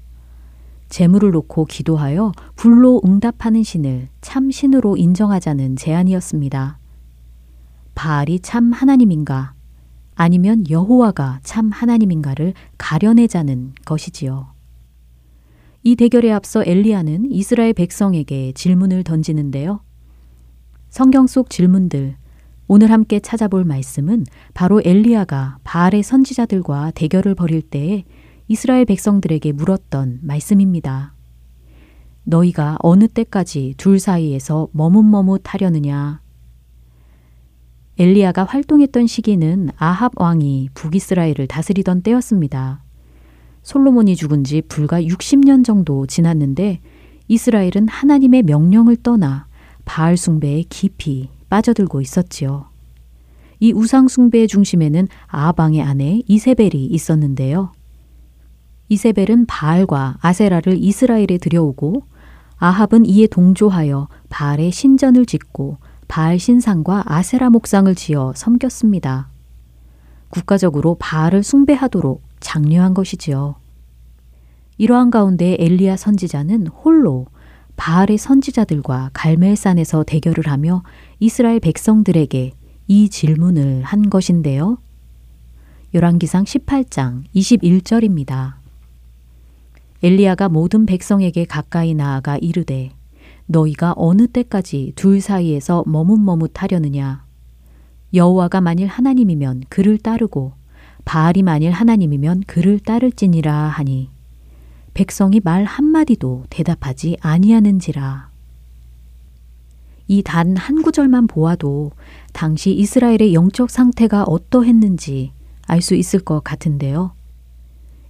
[0.90, 6.80] 재물을 놓고 기도하여 불로 응답하는 신을 참 신으로 인정하자는 제안이었습니다.
[7.96, 9.54] 바알이 참 하나님인가
[10.16, 14.54] 아니면 여호와가 참 하나님인가를 가려내자는 것이지요.
[15.84, 19.82] 이 대결에 앞서 엘리야는 이스라엘 백성에게 질문을 던지는데요.
[20.90, 22.16] 성경 속 질문들
[22.68, 28.06] 오늘 함께 찾아볼 말씀은 바로 엘리야가 바알의 선지자들과 대결을 벌일 때에
[28.48, 31.14] 이스라엘 백성들에게 물었던 말씀입니다.
[32.24, 36.22] 너희가 어느 때까지 둘 사이에서 머뭇머뭇하려느냐?
[37.98, 42.84] 엘리야가 활동했던 시기는 아합 왕이 북이스라엘을 다스리던 때였습니다.
[43.64, 46.82] 솔로몬이 죽은 지 불과 60년 정도 지났는데
[47.28, 49.48] 이스라엘은 하나님의 명령을 떠나
[49.86, 52.70] 바알 숭배에 깊이 빠져들고 있었지요.
[53.60, 57.72] 이 우상 숭배의 중심에는 아방의 아내 이세벨이 있었는데요.
[58.90, 62.04] 이세벨은 바알과 아세라를 이스라엘에 들여오고
[62.58, 65.78] 아합은 이에 동조하여 바알의 신전을 짓고
[66.08, 69.30] 바알 신상과 아세라 목상을 지어 섬겼습니다.
[70.30, 73.56] 국가적으로 바알을 숭배하도록 장려한 것이지요.
[74.78, 77.28] 이러한 가운데 엘리야 선지자는 홀로
[77.78, 80.84] 바알의 선지자들과 갈멜산에서 대결을 하며
[81.20, 82.54] 이스라엘 백성들에게
[82.88, 84.78] 이 질문을 한 것인데요.
[85.94, 88.65] 열왕기상 18장 21절입니다.
[90.06, 92.92] 엘리야가 모든 백성에게 가까이 나아가 이르되
[93.48, 97.26] 너희가 어느 때까지 둘 사이에서 머뭇머뭇하려느냐
[98.14, 100.54] 여호와가 만일 하나님이면 그를 따르고
[101.06, 104.10] 바알이 만일 하나님이면 그를 따를지니라 하니
[104.94, 108.30] 백성이 말 한마디도 대답하지 아니하는지라
[110.08, 111.90] 이 단 한 구절만 보아도
[112.32, 115.32] 당시 이스라엘의 영적 상태가 어떠했는지
[115.66, 117.15] 알 수 있을 것 같은데요.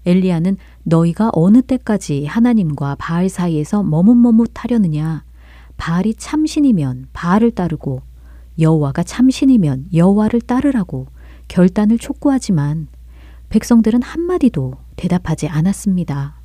[0.06, 5.24] 엘리야는 너희가 어느 때까지 하나님과 바알 사이에서 머뭇머뭇하려느냐
[5.78, 8.02] 바알이 참신이면 바알을 따르고
[8.60, 11.08] 여호와가 참신이면 여호와를 따르라고
[11.48, 12.88] 결단을 촉구하지만
[13.50, 16.36] 백성들은 한마디도 대답하지 않았습니다.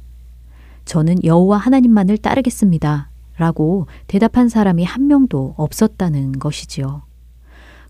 [0.85, 3.11] 저는 여호와 하나님만을 따르겠습니다.
[3.37, 7.03] 라고 대답한 사람이 한 명도 없었다는 것이지요.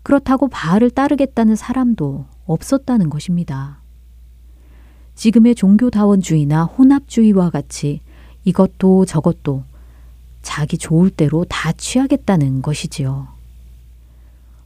[0.03, 3.80] 그렇다고 바알을 따르겠다는 사람도 없었다는 것입니다.
[5.21, 8.01] 지금의 종교다원주의나 혼합주의와 같이
[8.43, 9.63] 이것도 저것도
[10.41, 13.27] 자기 좋을 대로 다 취하겠다는 것이지요.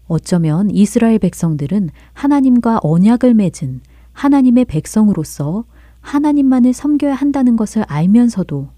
[0.07, 3.81] 어쩌면 이스라엘 백성들은 하나님과 언약을 맺은
[4.13, 5.65] 하나님의 백성으로서
[5.99, 8.69] 하나님만을 섬겨야 한다는 것을 알면서도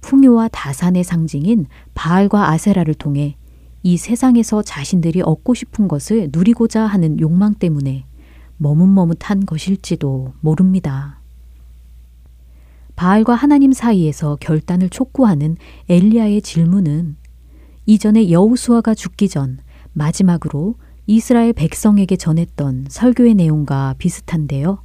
[0.00, 3.34] 풍요와 다산의 상징인 바알과 아세라를 통해
[3.82, 8.04] 이 세상에서 자신들이 얻고 싶은 것을 누리고자 하는 욕망 때문에
[8.58, 11.20] 머뭇머뭇한 것일지도 모릅니다.
[12.96, 15.56] 바알과 하나님 사이에서 결단을 촉구하는
[15.88, 17.16] 엘리야의 질문은
[17.86, 19.58] 이전에 여우수아가 죽기 전
[19.92, 20.74] 마지막으로
[21.06, 24.82] 이스라엘 백성에게 전했던 설교의 내용과 비슷한데요.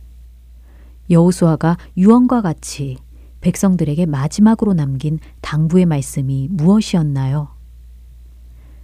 [1.09, 2.97] 여우수아가 유언과 같이
[3.41, 7.49] 백성들에게 마지막으로 남긴 당부의 말씀이 무엇이었나요?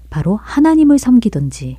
[0.09, 1.77] 바로 하나님을 섬기든지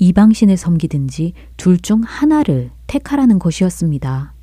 [0.00, 4.34] 이방신을 섬기든지 둘 중 하나를 택하라는 것이었습니다.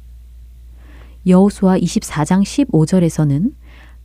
[1.25, 3.53] 여호수아 24장 15절에서는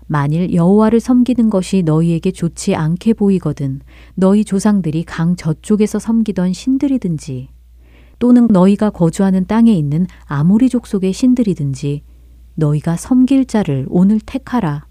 [0.06, 3.80] 만일 여호와를 섬기는 것이 너희에게 좋지 않게 보이거든
[4.14, 7.48] 너희 조상들이 강 저쪽에서 섬기던 신들이든지
[8.18, 12.02] 또는 너희가 거주하는 땅에 있는 아모리 족속의 신들이든지
[12.54, 14.86] 너희가 섬길 자를 오늘 택하라.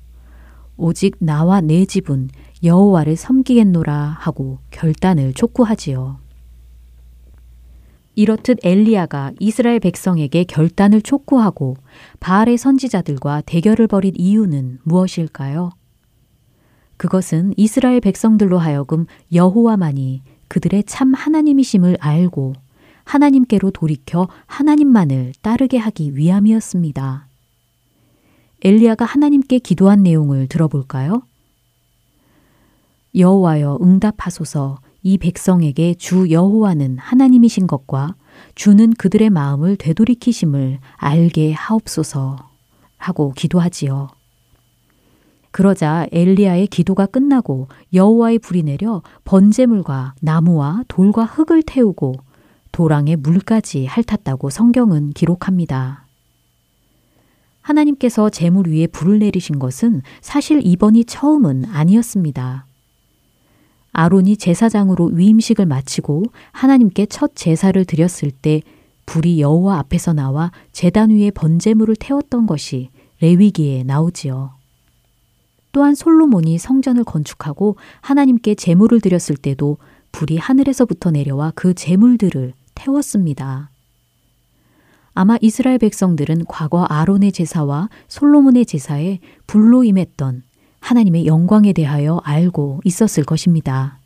[0.78, 2.30] 오직 나와 내 집은
[2.64, 6.20] 여호와를 섬기겠노라 하고 결단을 촉구하지요.
[8.16, 11.78] 이렇듯 엘리야가 이스라엘 백성에게 결단을 촉구하고
[12.20, 15.72] 바알의 선지자들과 대결을 벌인 이유는 무엇일까요?
[16.98, 22.54] 그것은 이스라엘 백성들로 하여금 여호와만이 그들의 참 하나님이심을 알고
[23.06, 27.28] 하나님께로 돌이켜 하나님만을 따르게 하기 위함이었습니다.
[28.64, 31.24] 엘리야가 하나님께 기도한 내용을 들어볼까요?
[33.16, 38.16] 여호와여 응답하소서 이 백성에게 주 여호와는 하나님이신 것과
[38.56, 42.38] 주는 그들의 마음을 되돌이키심을 알게 하옵소서
[42.98, 44.10] 하고 기도하지요.
[45.52, 52.16] 그러자 엘리야의 기도가 끝나고 여호와의 불이 내려 번제물과 나무와 돌과 흙을 태우고
[52.72, 56.06] 도랑에 물까지 핥았다고 성경은 기록합니다.
[57.62, 62.66] 하나님께서 재물 위에 불을 내리신 것은 사실 이번이 처음은 아니었습니다.
[63.94, 68.62] 아론이 제사장으로 위임식을 마치고 하나님께 첫 제사를 드렸을 때
[69.06, 72.90] 불이 여호와 앞에서 나와 제단 위에 번제물을 태웠던 것이
[73.20, 74.54] 레위기에 나오지요.
[75.72, 79.78] 또한 솔로몬이 성전을 건축하고 하나님께 제물을 드렸을 때도
[80.12, 83.70] 불이 하늘에서부터 내려와 그 제물들을 태웠습니다.
[85.14, 90.44] 아마 이스라엘 백성들은 과거 아론의 제사와 솔로몬의 제사에 불로 임했던
[90.92, 94.02] 하나님의 영광에 대하여 알고 있었을 것입니다.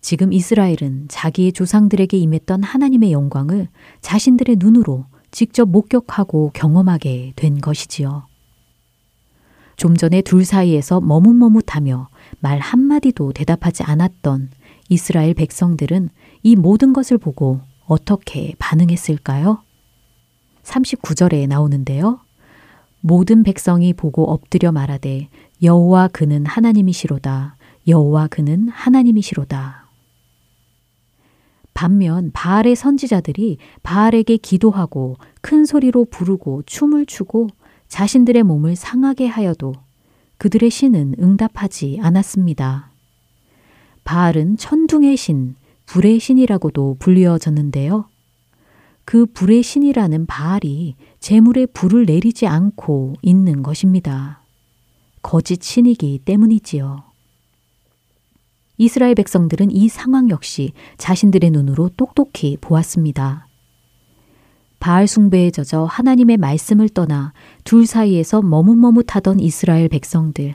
[0.00, 3.68] 지금 이스라엘은 자기의 조상들에게 임했던 하나님의 영광을
[4.00, 8.26] 자신들의 눈으로 직접 목격하고 경험하게 된 것이지요.
[9.76, 12.08] 좀 전에 둘 사이에서 머뭇머뭇하며
[12.40, 14.50] 말 한마디도 대답하지 않았던
[14.88, 16.10] 이스라엘 백성들은
[16.42, 19.62] 이 모든 것을 보고 어떻게 반응했을까요?
[20.64, 22.23] 39절에 나오는데요.
[23.06, 25.28] 모든 백성이 보고 엎드려 말하되
[25.62, 27.58] 여호와 그는 하나님이시로다.
[27.86, 29.90] 여호와 그는 하나님이시로다.
[31.74, 37.48] 반면 바알의 선지자들이 바알에게 기도하고 큰 소리로 부르고 춤을 추고
[37.88, 39.74] 자신들의 몸을 상하게 하여도
[40.38, 42.90] 그들의 신은 응답하지 않았습니다.
[44.04, 48.06] 바알은 천둥의 신, 불의 신이라고도 불리어졌는데요.
[49.04, 54.42] 그 불의 신이라는 바알이 재물에 불을 내리지 않고 있는 것입니다.
[55.22, 57.02] 거짓 신이기 때문이지요.
[58.76, 63.48] 이스라엘 백성들은 이 상황 역시 자신들의 눈으로 똑똑히 보았습니다.
[64.80, 67.32] 바알 숭배에 젖어 하나님의 말씀을 떠나
[67.64, 70.54] 둘 사이에서 머뭇머뭇하던 이스라엘 백성들.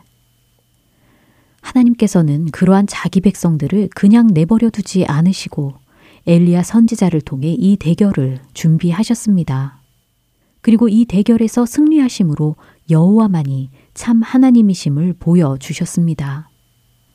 [1.62, 5.74] 하나님께서는 그러한 자기 백성들을 그냥 내버려 두지 않으시고
[6.28, 9.79] 엘리야 선지자를 통해 이 대결을 준비하셨습니다.
[10.62, 12.56] 그리고 이 대결에서 승리하심으로
[12.90, 16.50] 여호와만이 참 하나님이심을 보여 주셨습니다.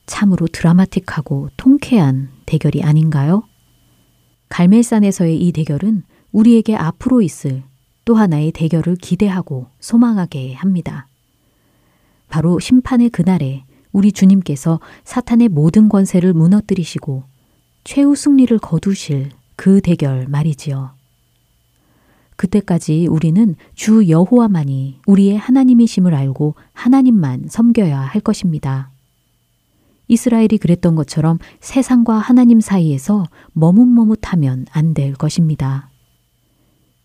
[0.07, 3.43] 참으로 드라마틱하고 통쾌한 대결이 아닌가요?
[4.49, 7.63] 갈멜산에서의 이 대결은 우리에게 앞으로 있을
[8.05, 11.09] 또 하나의 대결을 기대하고 소망하게 합니다.
[12.29, 17.25] 바로 심판의 그날에 우리 주님께서 사탄의 모든 권세를 무너뜨리시고
[17.85, 20.93] 최후 승리를 거두실 그 대결 말이지요.
[22.37, 28.91] 그때까지 우리는 주 여호와만이 우리의 하나님이심을 알고 하나님만 섬겨야 할 것입니다.
[30.09, 35.91] 이스라엘이 그랬던 것처럼 세상과 하나님 사이에서 머뭇머뭇하면 안 될 것입니다.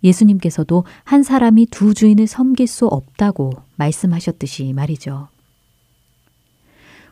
[0.04, 5.28] 예수님께서도 한 사람이 두 주인을 섬길 수 없다고 말씀하셨듯이 말이죠.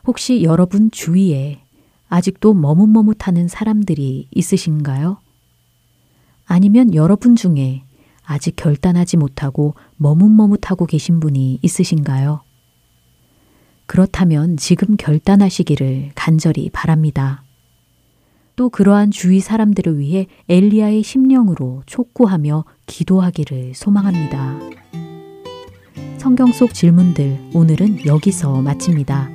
[0.05, 1.61] 혹시 여러분 주위에
[2.09, 5.17] 아직도 머뭇머뭇하는 사람들이 있으신가요?
[6.45, 7.83] 아니면 여러분 중에
[8.27, 12.41] 아직 결단하지 못하고 머뭇머뭇하고 계신 분이 있으신가요?
[13.85, 17.43] 그렇다면 지금 결단하시기를 간절히 바랍니다.
[18.57, 24.59] 또 그러한 주위 사람들을 위해 엘리야의 심령으로 촉구하며 기도하기를 소망합니다.
[26.17, 29.29] 성경 속 질문들 오늘은 여기서 마칩니다.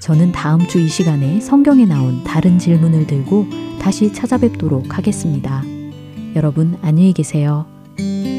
[0.00, 3.46] 저는 다음 주 이 시간에 성경에 나온 다른 질문을 들고
[3.80, 5.62] 다시 찾아뵙도록 하겠습니다.
[6.36, 7.71] 여러분 안녕히 계세요.
[7.98, 8.31] 나의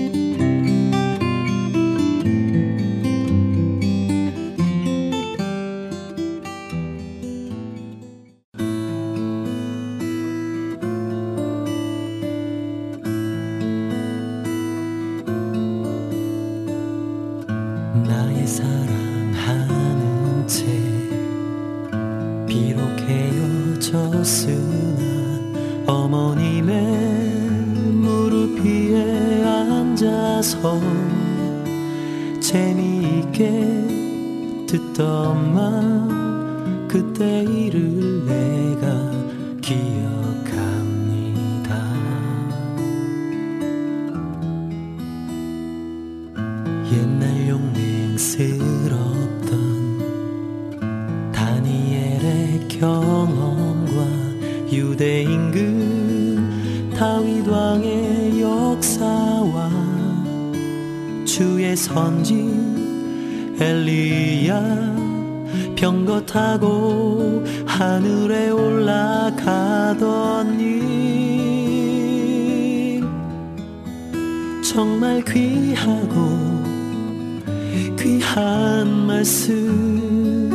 [78.14, 80.51] 귀한 말씀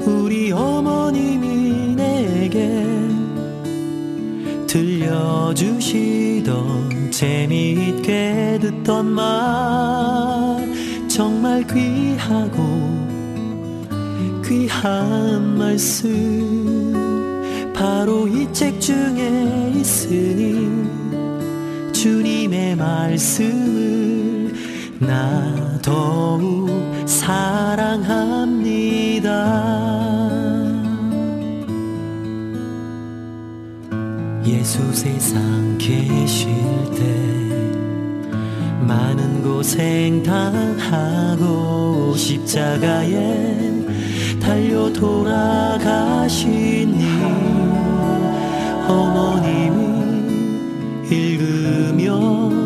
[0.00, 2.86] 우리 어머님이 내게
[4.66, 6.40] 들려주시던
[7.10, 9.28] 재미있게 듣던 말
[11.06, 12.62] 정말 귀하고
[14.48, 16.94] 귀한 말씀
[17.74, 20.88] 바로 이 책 중에 있으니
[21.92, 24.19] 주님의 말씀을
[25.00, 26.68] 나 더욱
[27.06, 28.50] 사랑합니다.
[34.44, 36.50] 예수 세상 계실
[36.94, 37.02] 때
[38.86, 43.70] 많은 고생 당하고 십자가에
[44.38, 46.44] 달려 돌아가신
[47.00, 47.08] 일
[48.86, 49.80] 어머님이
[51.10, 52.59] 읽으며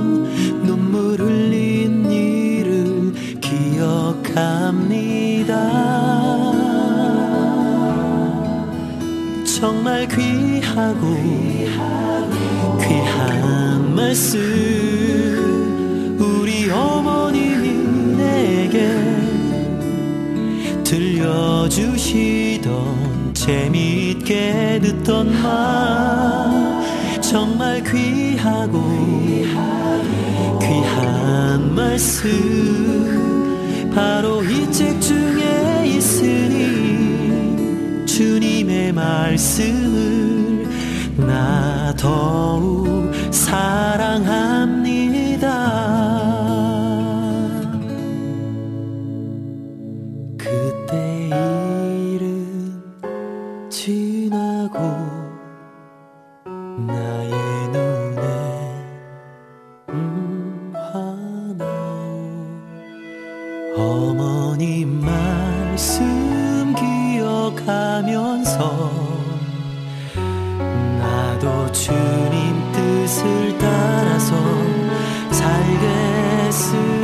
[4.35, 5.55] 기억합니다.
[9.45, 11.17] 정말 귀하고
[12.81, 14.41] 귀한 말씀
[16.19, 18.91] 우리 어머님이 내게
[20.83, 22.65] 들려주시던
[23.35, 26.83] 재미있게 듣던 말.
[27.23, 28.83] 정말 귀하고
[30.61, 33.04] 귀한 말씀
[33.95, 36.65] 바로 이 책 중에 있으니
[38.07, 40.67] 주님의 말씀을
[41.17, 43.84] 나 더욱 사
[73.25, 74.35] 뜻을 따라서
[75.31, 77.04] 살겠습니다.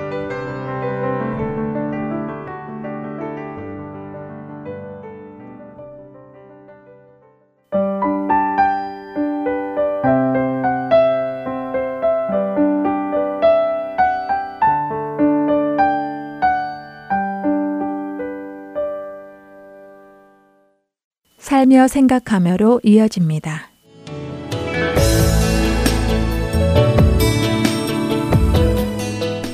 [21.81, 23.71] 살며 생각하며로 이어집니다.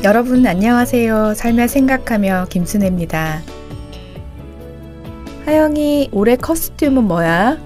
[0.04, 1.34] 여러분 안녕하세요.
[1.36, 3.42] 살며 생각하며 김순혜입니다.
[5.46, 7.58] 하영이 올해 커스튬은 뭐야?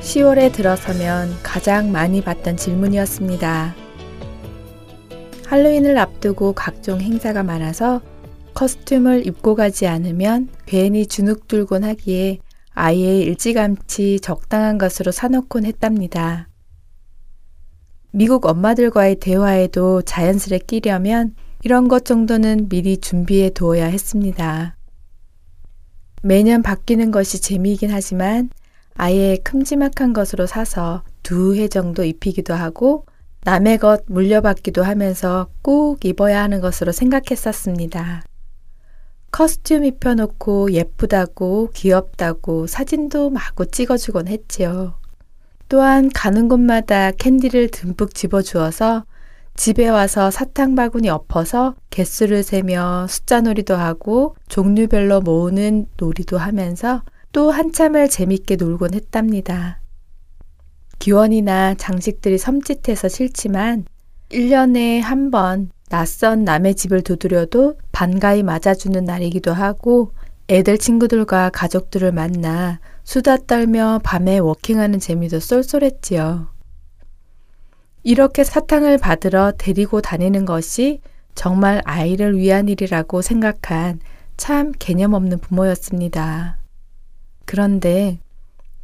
[0.00, 3.74] 10월에 들어서면 가장 많이 받던 질문이었습니다.
[5.46, 8.00] 할로윈을 앞두고 각종 행사가 많아서
[8.54, 12.38] 커스튬을 입고 가지 않으면 괜히 주눅 들곤 하기에
[12.80, 16.48] 아예 일찌감치 적당한 것으로 사놓곤 했답니다.
[18.12, 24.76] 미국 엄마들과의 대화에도 자연스레 끼려면 이런 것 정도는 미리 준비해 두어야 했습니다.
[26.22, 28.48] 매년 바뀌는 것이 재미이긴 하지만
[28.94, 33.06] 아예 큼지막한 것으로 사서 두 해 정도 입히기도 하고
[33.42, 38.22] 남의 것 물려받기도 하면서 꼭 입어야 하는 것으로 생각했었습니다.
[39.30, 44.94] 커스튬 입혀놓고 예쁘다고 귀엽다고 사진도 마구 찍어주곤 했지요.
[45.68, 49.04] 또한 가는 곳마다 캔디를 듬뿍 집어주어서
[49.54, 57.02] 집에 와서 사탕 바구니 엎어서 개수를 세며 숫자 놀이도 하고 종류별로 모으는 놀이도 하면서
[57.32, 59.80] 또 한참을 재밌게 놀곤 했답니다.
[60.98, 63.84] 기원이나 장식들이 섬찟해서 싫지만
[64.30, 70.12] 1년에 한 번 낯선 남의 집을 두드려도 반가이 맞아주는 날이기도 하고
[70.48, 76.46] 애들 친구들과 가족들을 만나 수다 떨며 밤에 워킹하는 재미도 쏠쏠했지요.
[78.04, 81.00] 이렇게 사탕을 받으러 데리고 다니는 것이
[81.34, 83.98] 정말 아이를 위한 일이라고 생각한
[84.36, 86.58] 참 개념 없는 부모였습니다.
[87.46, 88.20] 그런데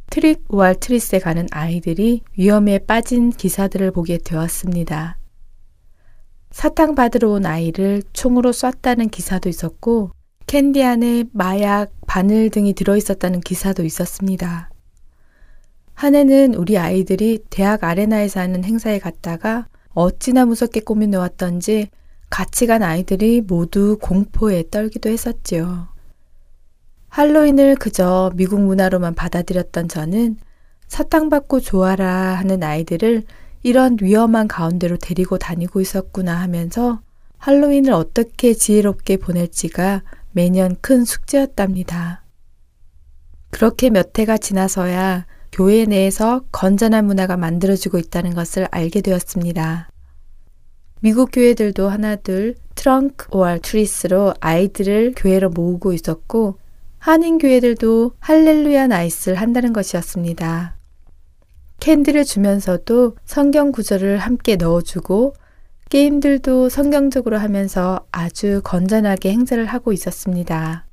[0.09, 5.15] trick or treat에 가는 아이들이 위험에 빠진 기사들을 보게 되었습니다.
[6.55, 10.11] 사탕 받으러 온 아이를 총으로 쐈다는 기사도 있었고
[10.47, 14.69] 캔디 안에 마약, 바늘 등이 들어있었다는 기사도 있었습니다.
[15.93, 21.89] 한 해는 우리 아이들이 대학 아레나에서 하는 행사에 갔다가 어찌나 무섭게 꾸며 놓았던지
[22.29, 25.89] 같이 간 아이들이 모두 공포에 떨기도 했었지요.
[27.09, 30.37] 할로윈을 그저 미국 문화로만 받아들였던 저는
[30.87, 33.23] 사탕 받고 좋아라 하는 아이들을
[33.65, 37.01] 이런 위험한 가운데로 데리고 다니고 있었구나 하면서
[37.39, 40.03] 할로윈을 어떻게 지혜롭게 보낼지가
[40.33, 42.23] 매년 큰 숙제였답니다.
[43.49, 49.89] 그렇게 몇 해가 지나서야 교회 내에서 건전한 문화가 만들어지고 있다는 것을 알게 되었습니다.
[50.99, 56.59] 미국 교회들도 하나둘 Trunk or Treat로 아이들을 교회로 모으고 있었고
[56.99, 60.74] 한인 교회들도 할렐루야 Night를 한다는 것이었습니다.
[61.79, 65.33] 캔디를 주면서도 성경 구절을 함께 넣어주고
[65.89, 70.85] 게임들도 성경적으로 하면서 아주 건전하게 행사를 하고 있었습니다.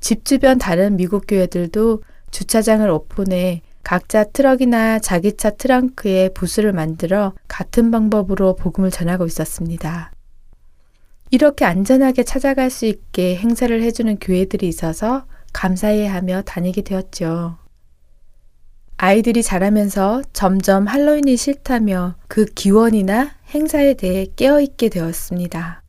[0.00, 7.90] 집 주변 다른 미국 교회들도 주차장을 오픈해 각자 트럭이나 자기 차 트렁크에 부스를 만들어 같은
[7.90, 10.10] 방법으로 복음을 전하고 있었습니다.
[11.30, 17.58] 이렇게 안전하게 찾아갈 수 있게 행사를 해주는 교회들이 있어서 감사해 하며 다니게 되었죠.
[18.98, 25.82] 아이들이 자라면서 점점 할로윈이 싫다며 그 기원이나 행사에 대해 깨어있게 되었습니다.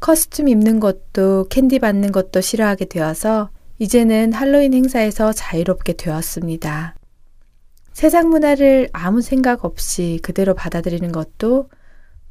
[0.00, 6.94] 커스튬 입는 것도 캔디 받는 것도 싫어하게 되어서 이제는 할로윈 행사에서 자유롭게 되었습니다.
[7.92, 11.68] 세상 문화를 아무 생각 없이 그대로 받아들이는 것도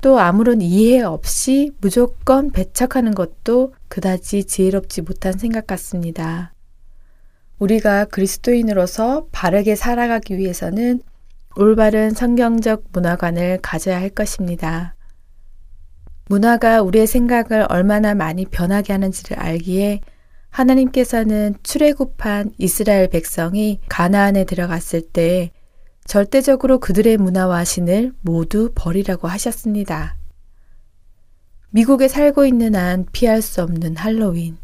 [0.01, 6.54] 또 아무런 이해 없이 무조건 배척하는 것도 그다지 지혜롭지 못한 생각 같습니다.
[7.60, 11.01] 우리가 그리스도인으로서 바르게 살아가기 위해서는
[11.56, 14.95] 올바른 성경적 문화관을 가져야 할 것입니다.
[16.28, 20.01] 문화가 우리의 생각을 얼마나 많이 변하게 하는지를 알기에
[20.49, 25.51] 하나님께서는 출애굽한 이스라엘 백성이 가나안에 들어갔을 때
[26.06, 30.18] 절대적으로 그들의 문화와 신을 모두 버리라고 하셨습니다.
[31.70, 34.58] 미국에 살고 있는 한 피할 수 없는 할로윈.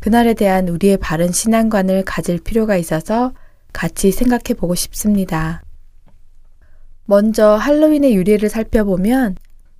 [0.00, 3.32] 그날에 대한 우리의 바른 신앙관을 가질 필요가 있어서
[3.72, 5.62] 같이 생각해 보고 싶습니다.
[7.04, 9.36] 먼저 할로윈의 유래를 살펴보면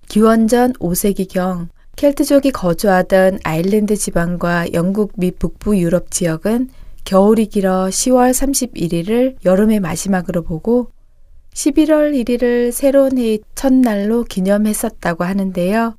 [0.08, 6.70] 기원전 5세기경 켈트족이 거주하던 아일랜드 지방과 영국 및 북부 유럽 지역은
[7.04, 10.90] 겨울이 길어 10월 31일을 여름의 마지막으로 보고
[11.54, 15.97] 11월 1일을 새로운 해의 첫날로 기념했었다고 하는데요.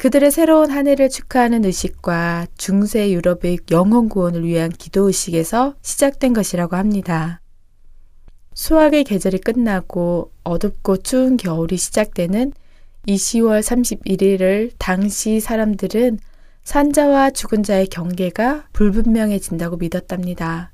[0.00, 6.74] 그들의 새로운 한 해를 축하하는 의식과 중세 유럽의 영혼 구원을 위한 기도 의식에서 시작된 것이라고
[6.76, 7.42] 합니다.
[8.54, 12.54] 수학의 계절이 끝나고 어둡고 추운 겨울이 시작되는
[13.08, 16.18] 이 10월 31일을 당시 사람들은
[16.64, 20.72] 산자와 죽은 자의 경계가 불분명해진다고 믿었답니다.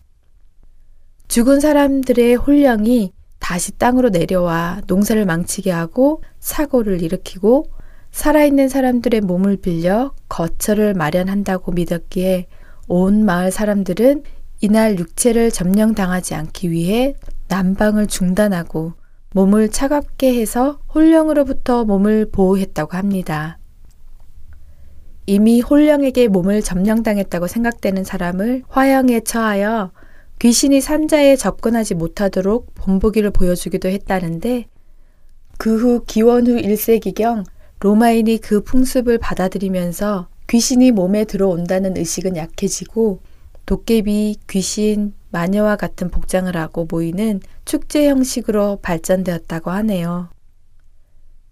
[1.26, 7.74] 죽은 사람들의 홀령이 다시 땅으로 내려와 농사를 망치게 하고 사고를 일으키고
[8.16, 12.46] 살아있는 사람들의 몸을 빌려 거처를 마련한다고 믿었기에
[12.88, 14.22] 온 마을 사람들은
[14.62, 17.14] 이날 육체를 점령당하지 않기 위해
[17.48, 18.94] 난방을 중단하고
[19.34, 23.58] 몸을 차갑게 해서 홀령으로부터 몸을 보호했다고 합니다.
[25.26, 29.92] 이미 홀령에게 몸을 점령당했다고 생각되는 사람을 화형에 처하여
[30.38, 34.68] 귀신이 산자에 접근하지 못하도록 본보기를 보여주기도 했다는데
[35.58, 37.44] 그 후 기원 후 1세기경
[37.80, 43.20] 로마인이 그 풍습을 받아들이면서 귀신이 몸에 들어온다는 의식은 약해지고
[43.66, 50.28] 도깨비, 귀신, 마녀와 같은 복장을 하고 모이는 축제 형식으로 발전되었다고 하네요.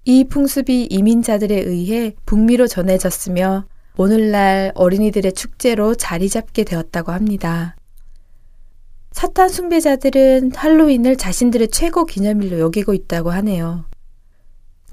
[0.04, 3.64] 이 풍습이 이민자들에 의해 북미로 전해졌으며
[3.96, 7.76] 오늘날 어린이들의 축제로 자리 잡게 되었다고 합니다.
[9.12, 13.84] 사탄 숭배자들은 할로윈을 자신들의 최고 기념일로 여기고 있다고 하네요.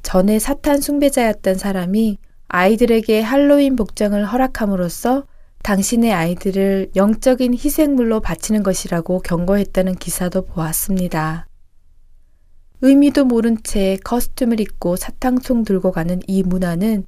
[0.04, 5.26] 전에 사탄 숭배자였던 사람이 아이들에게 할로윈 복장을 허락함으로써
[5.64, 11.48] 당신의 아이들을 영적인 희생물로 바치는 것이라고 경고했다는 기사도 보았습니다.
[12.82, 17.06] 의미도 모른 채 커스튬을 입고 사탕송 들고 가는 이 문화는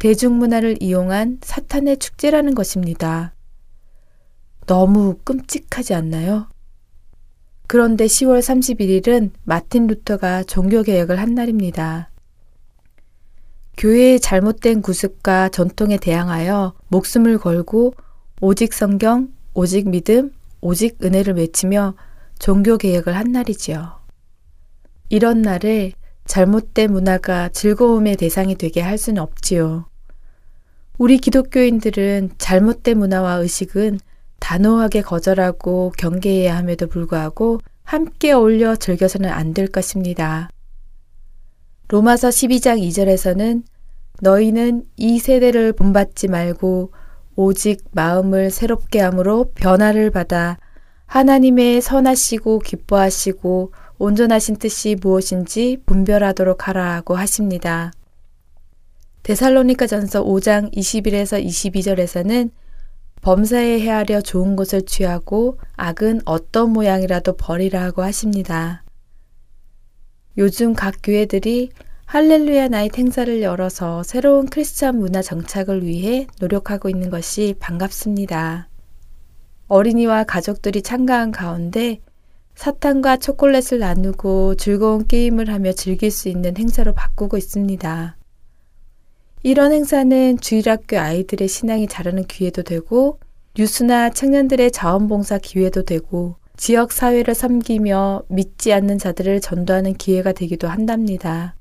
[0.00, 3.32] 대중문화를 이용한 사탄의 축제라는 것입니다.
[4.66, 6.48] 너무 끔찍하지 않나요?
[7.66, 12.10] 그런데 10월 31일은 마틴 루터가 종교개혁을 한 날입니다.
[13.76, 17.94] 교회의 잘못된 구습과 전통에 대항하여 목숨을 걸고
[18.40, 21.94] 오직 성경, 오직 믿음, 오직 은혜를 외치며
[22.38, 24.00] 종교 개혁을 한 날이지요.
[25.08, 25.92] 이런 날에
[26.26, 29.86] 잘못된 문화가 즐거움의 대상이 되게 할 수는 없지요.
[30.96, 33.98] 우리 기독교인들은 잘못된 문화와 의식은
[34.40, 40.48] 단호하게 거절하고 경계해야 함에도 불구하고 함께 어울려 즐겨서는 안 될 것입니다.
[41.88, 43.62] 로마서 12장 2절에서는
[44.20, 46.92] 너희는 이 세대를 본받지 말고
[47.36, 50.58] 오직 마음을 새롭게 함으로 변화를 받아
[51.06, 57.92] 하나님의 선하시고 기뻐하시고 온전하신 뜻이 무엇인지 분별하도록 하라고 하십니다.
[59.22, 62.50] 데살로니가 전서 5장 21에서 22절에서는
[63.20, 68.83] 범사에 헤아려 좋은 것을 취하고 악은 어떤 모양이라도 버리라고 하십니다.
[70.36, 71.70] 요즘 각 교회들이
[72.06, 78.68] 할렐루야 Night 행사를 열어서 새로운 크리스천 문화 정착을 위해 노력하고 있는 것이 반갑습니다.
[79.68, 82.00] 어린이와 가족들이 참가한 가운데
[82.56, 88.16] 사탕과 초콜릿을 나누고 즐거운 게임을 하며 즐길 수 있는 행사로 바꾸고 있습니다.
[89.44, 93.20] 이런 행사는 주일학교 아이들의 신앙이 자라는 기회도 되고
[93.56, 101.56] youth나 청년들의 자원봉사 기회도 되고 지역 사회를 섬기며 믿지 않는 자들을 전도하는 기회가 되기도 한답니다.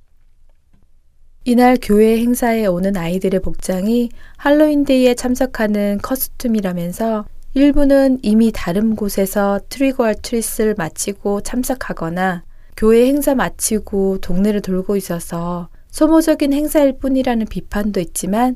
[1.45, 7.25] 이날 교회 행사에 오는 아이들의 복장이 할로윈데이에 참석하는 costume이라면서
[7.55, 12.43] 일부는 이미 다른 곳에서 trick or treat를 마치고 참석하거나
[12.77, 18.55] 교회 행사 마치고 동네를 돌고 있어서 소모적인 행사일 뿐이라는 비판도 있지만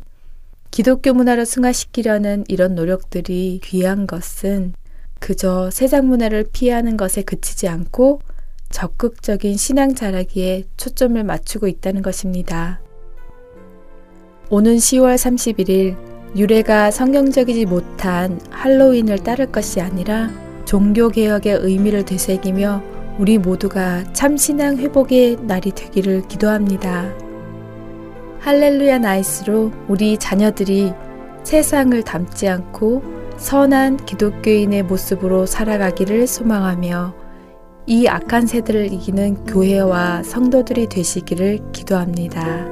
[0.72, 4.74] 기독교 문화를 승화시키려는 이런 노력들이 귀한 것은
[5.20, 8.22] 그저 세상 문화를 피하는 것에 그치지 않고
[8.70, 12.82] 적극적인 신앙 자라기에 초점을 맞추고 있다는 것입니다.
[14.49, 15.97] 오는 10월 31일
[16.36, 20.30] 유래가 성경적이지 못한 할로윈을 따를 것이 아니라
[20.65, 22.84] 종교개혁의 의미를 되새기며
[23.18, 27.11] 우리 모두가 참 신앙 회복의 날이 되기를 기도합니다.
[28.39, 30.93] 할렐루야 나이스로 우리 자녀들이
[31.43, 33.01] 세상을 닮지 않고
[33.38, 37.14] 선한 기독교인의 모습으로 살아가기를 소망하며
[37.86, 42.66] 이 악한 세대를 이기는 교회와 성도들이 되시기를 기도합니다.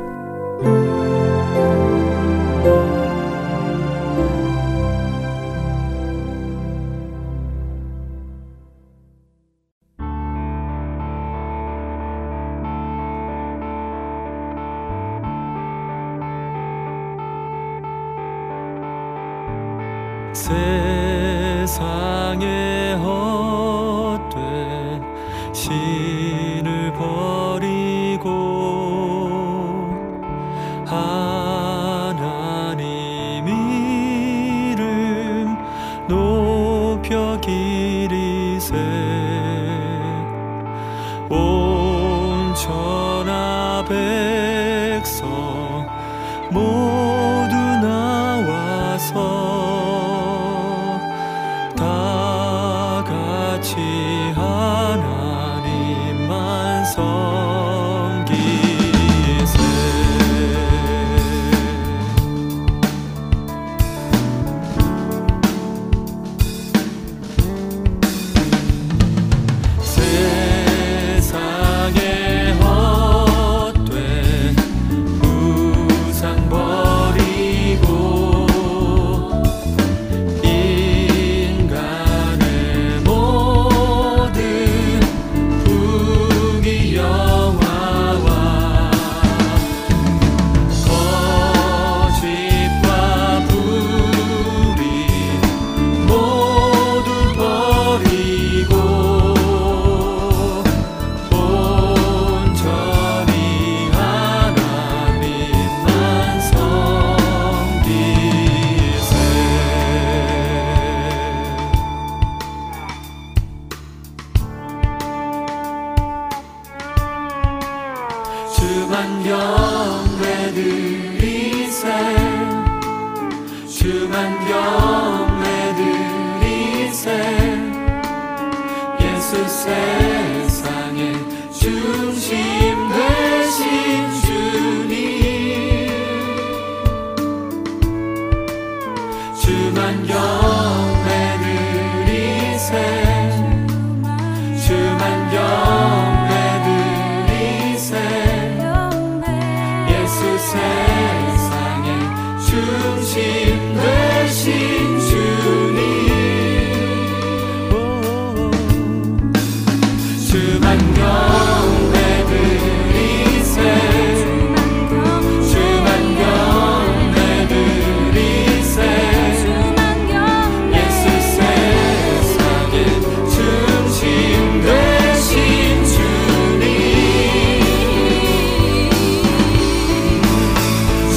[53.66, 54.15] 起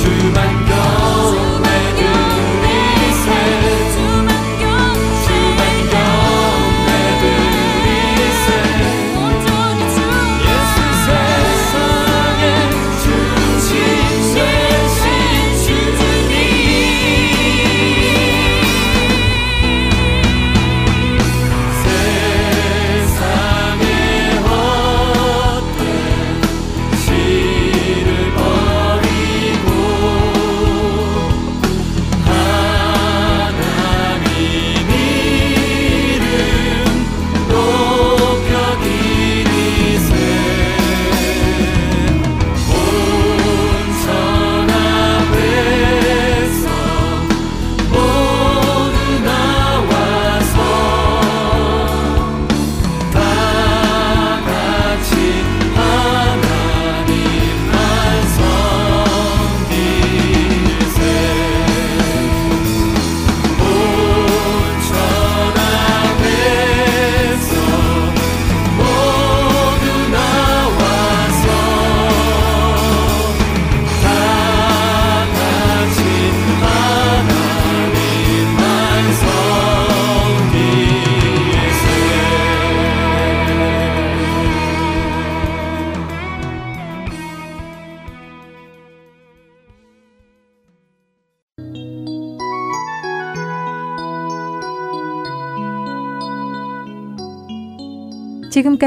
[0.09, 0.77] 去半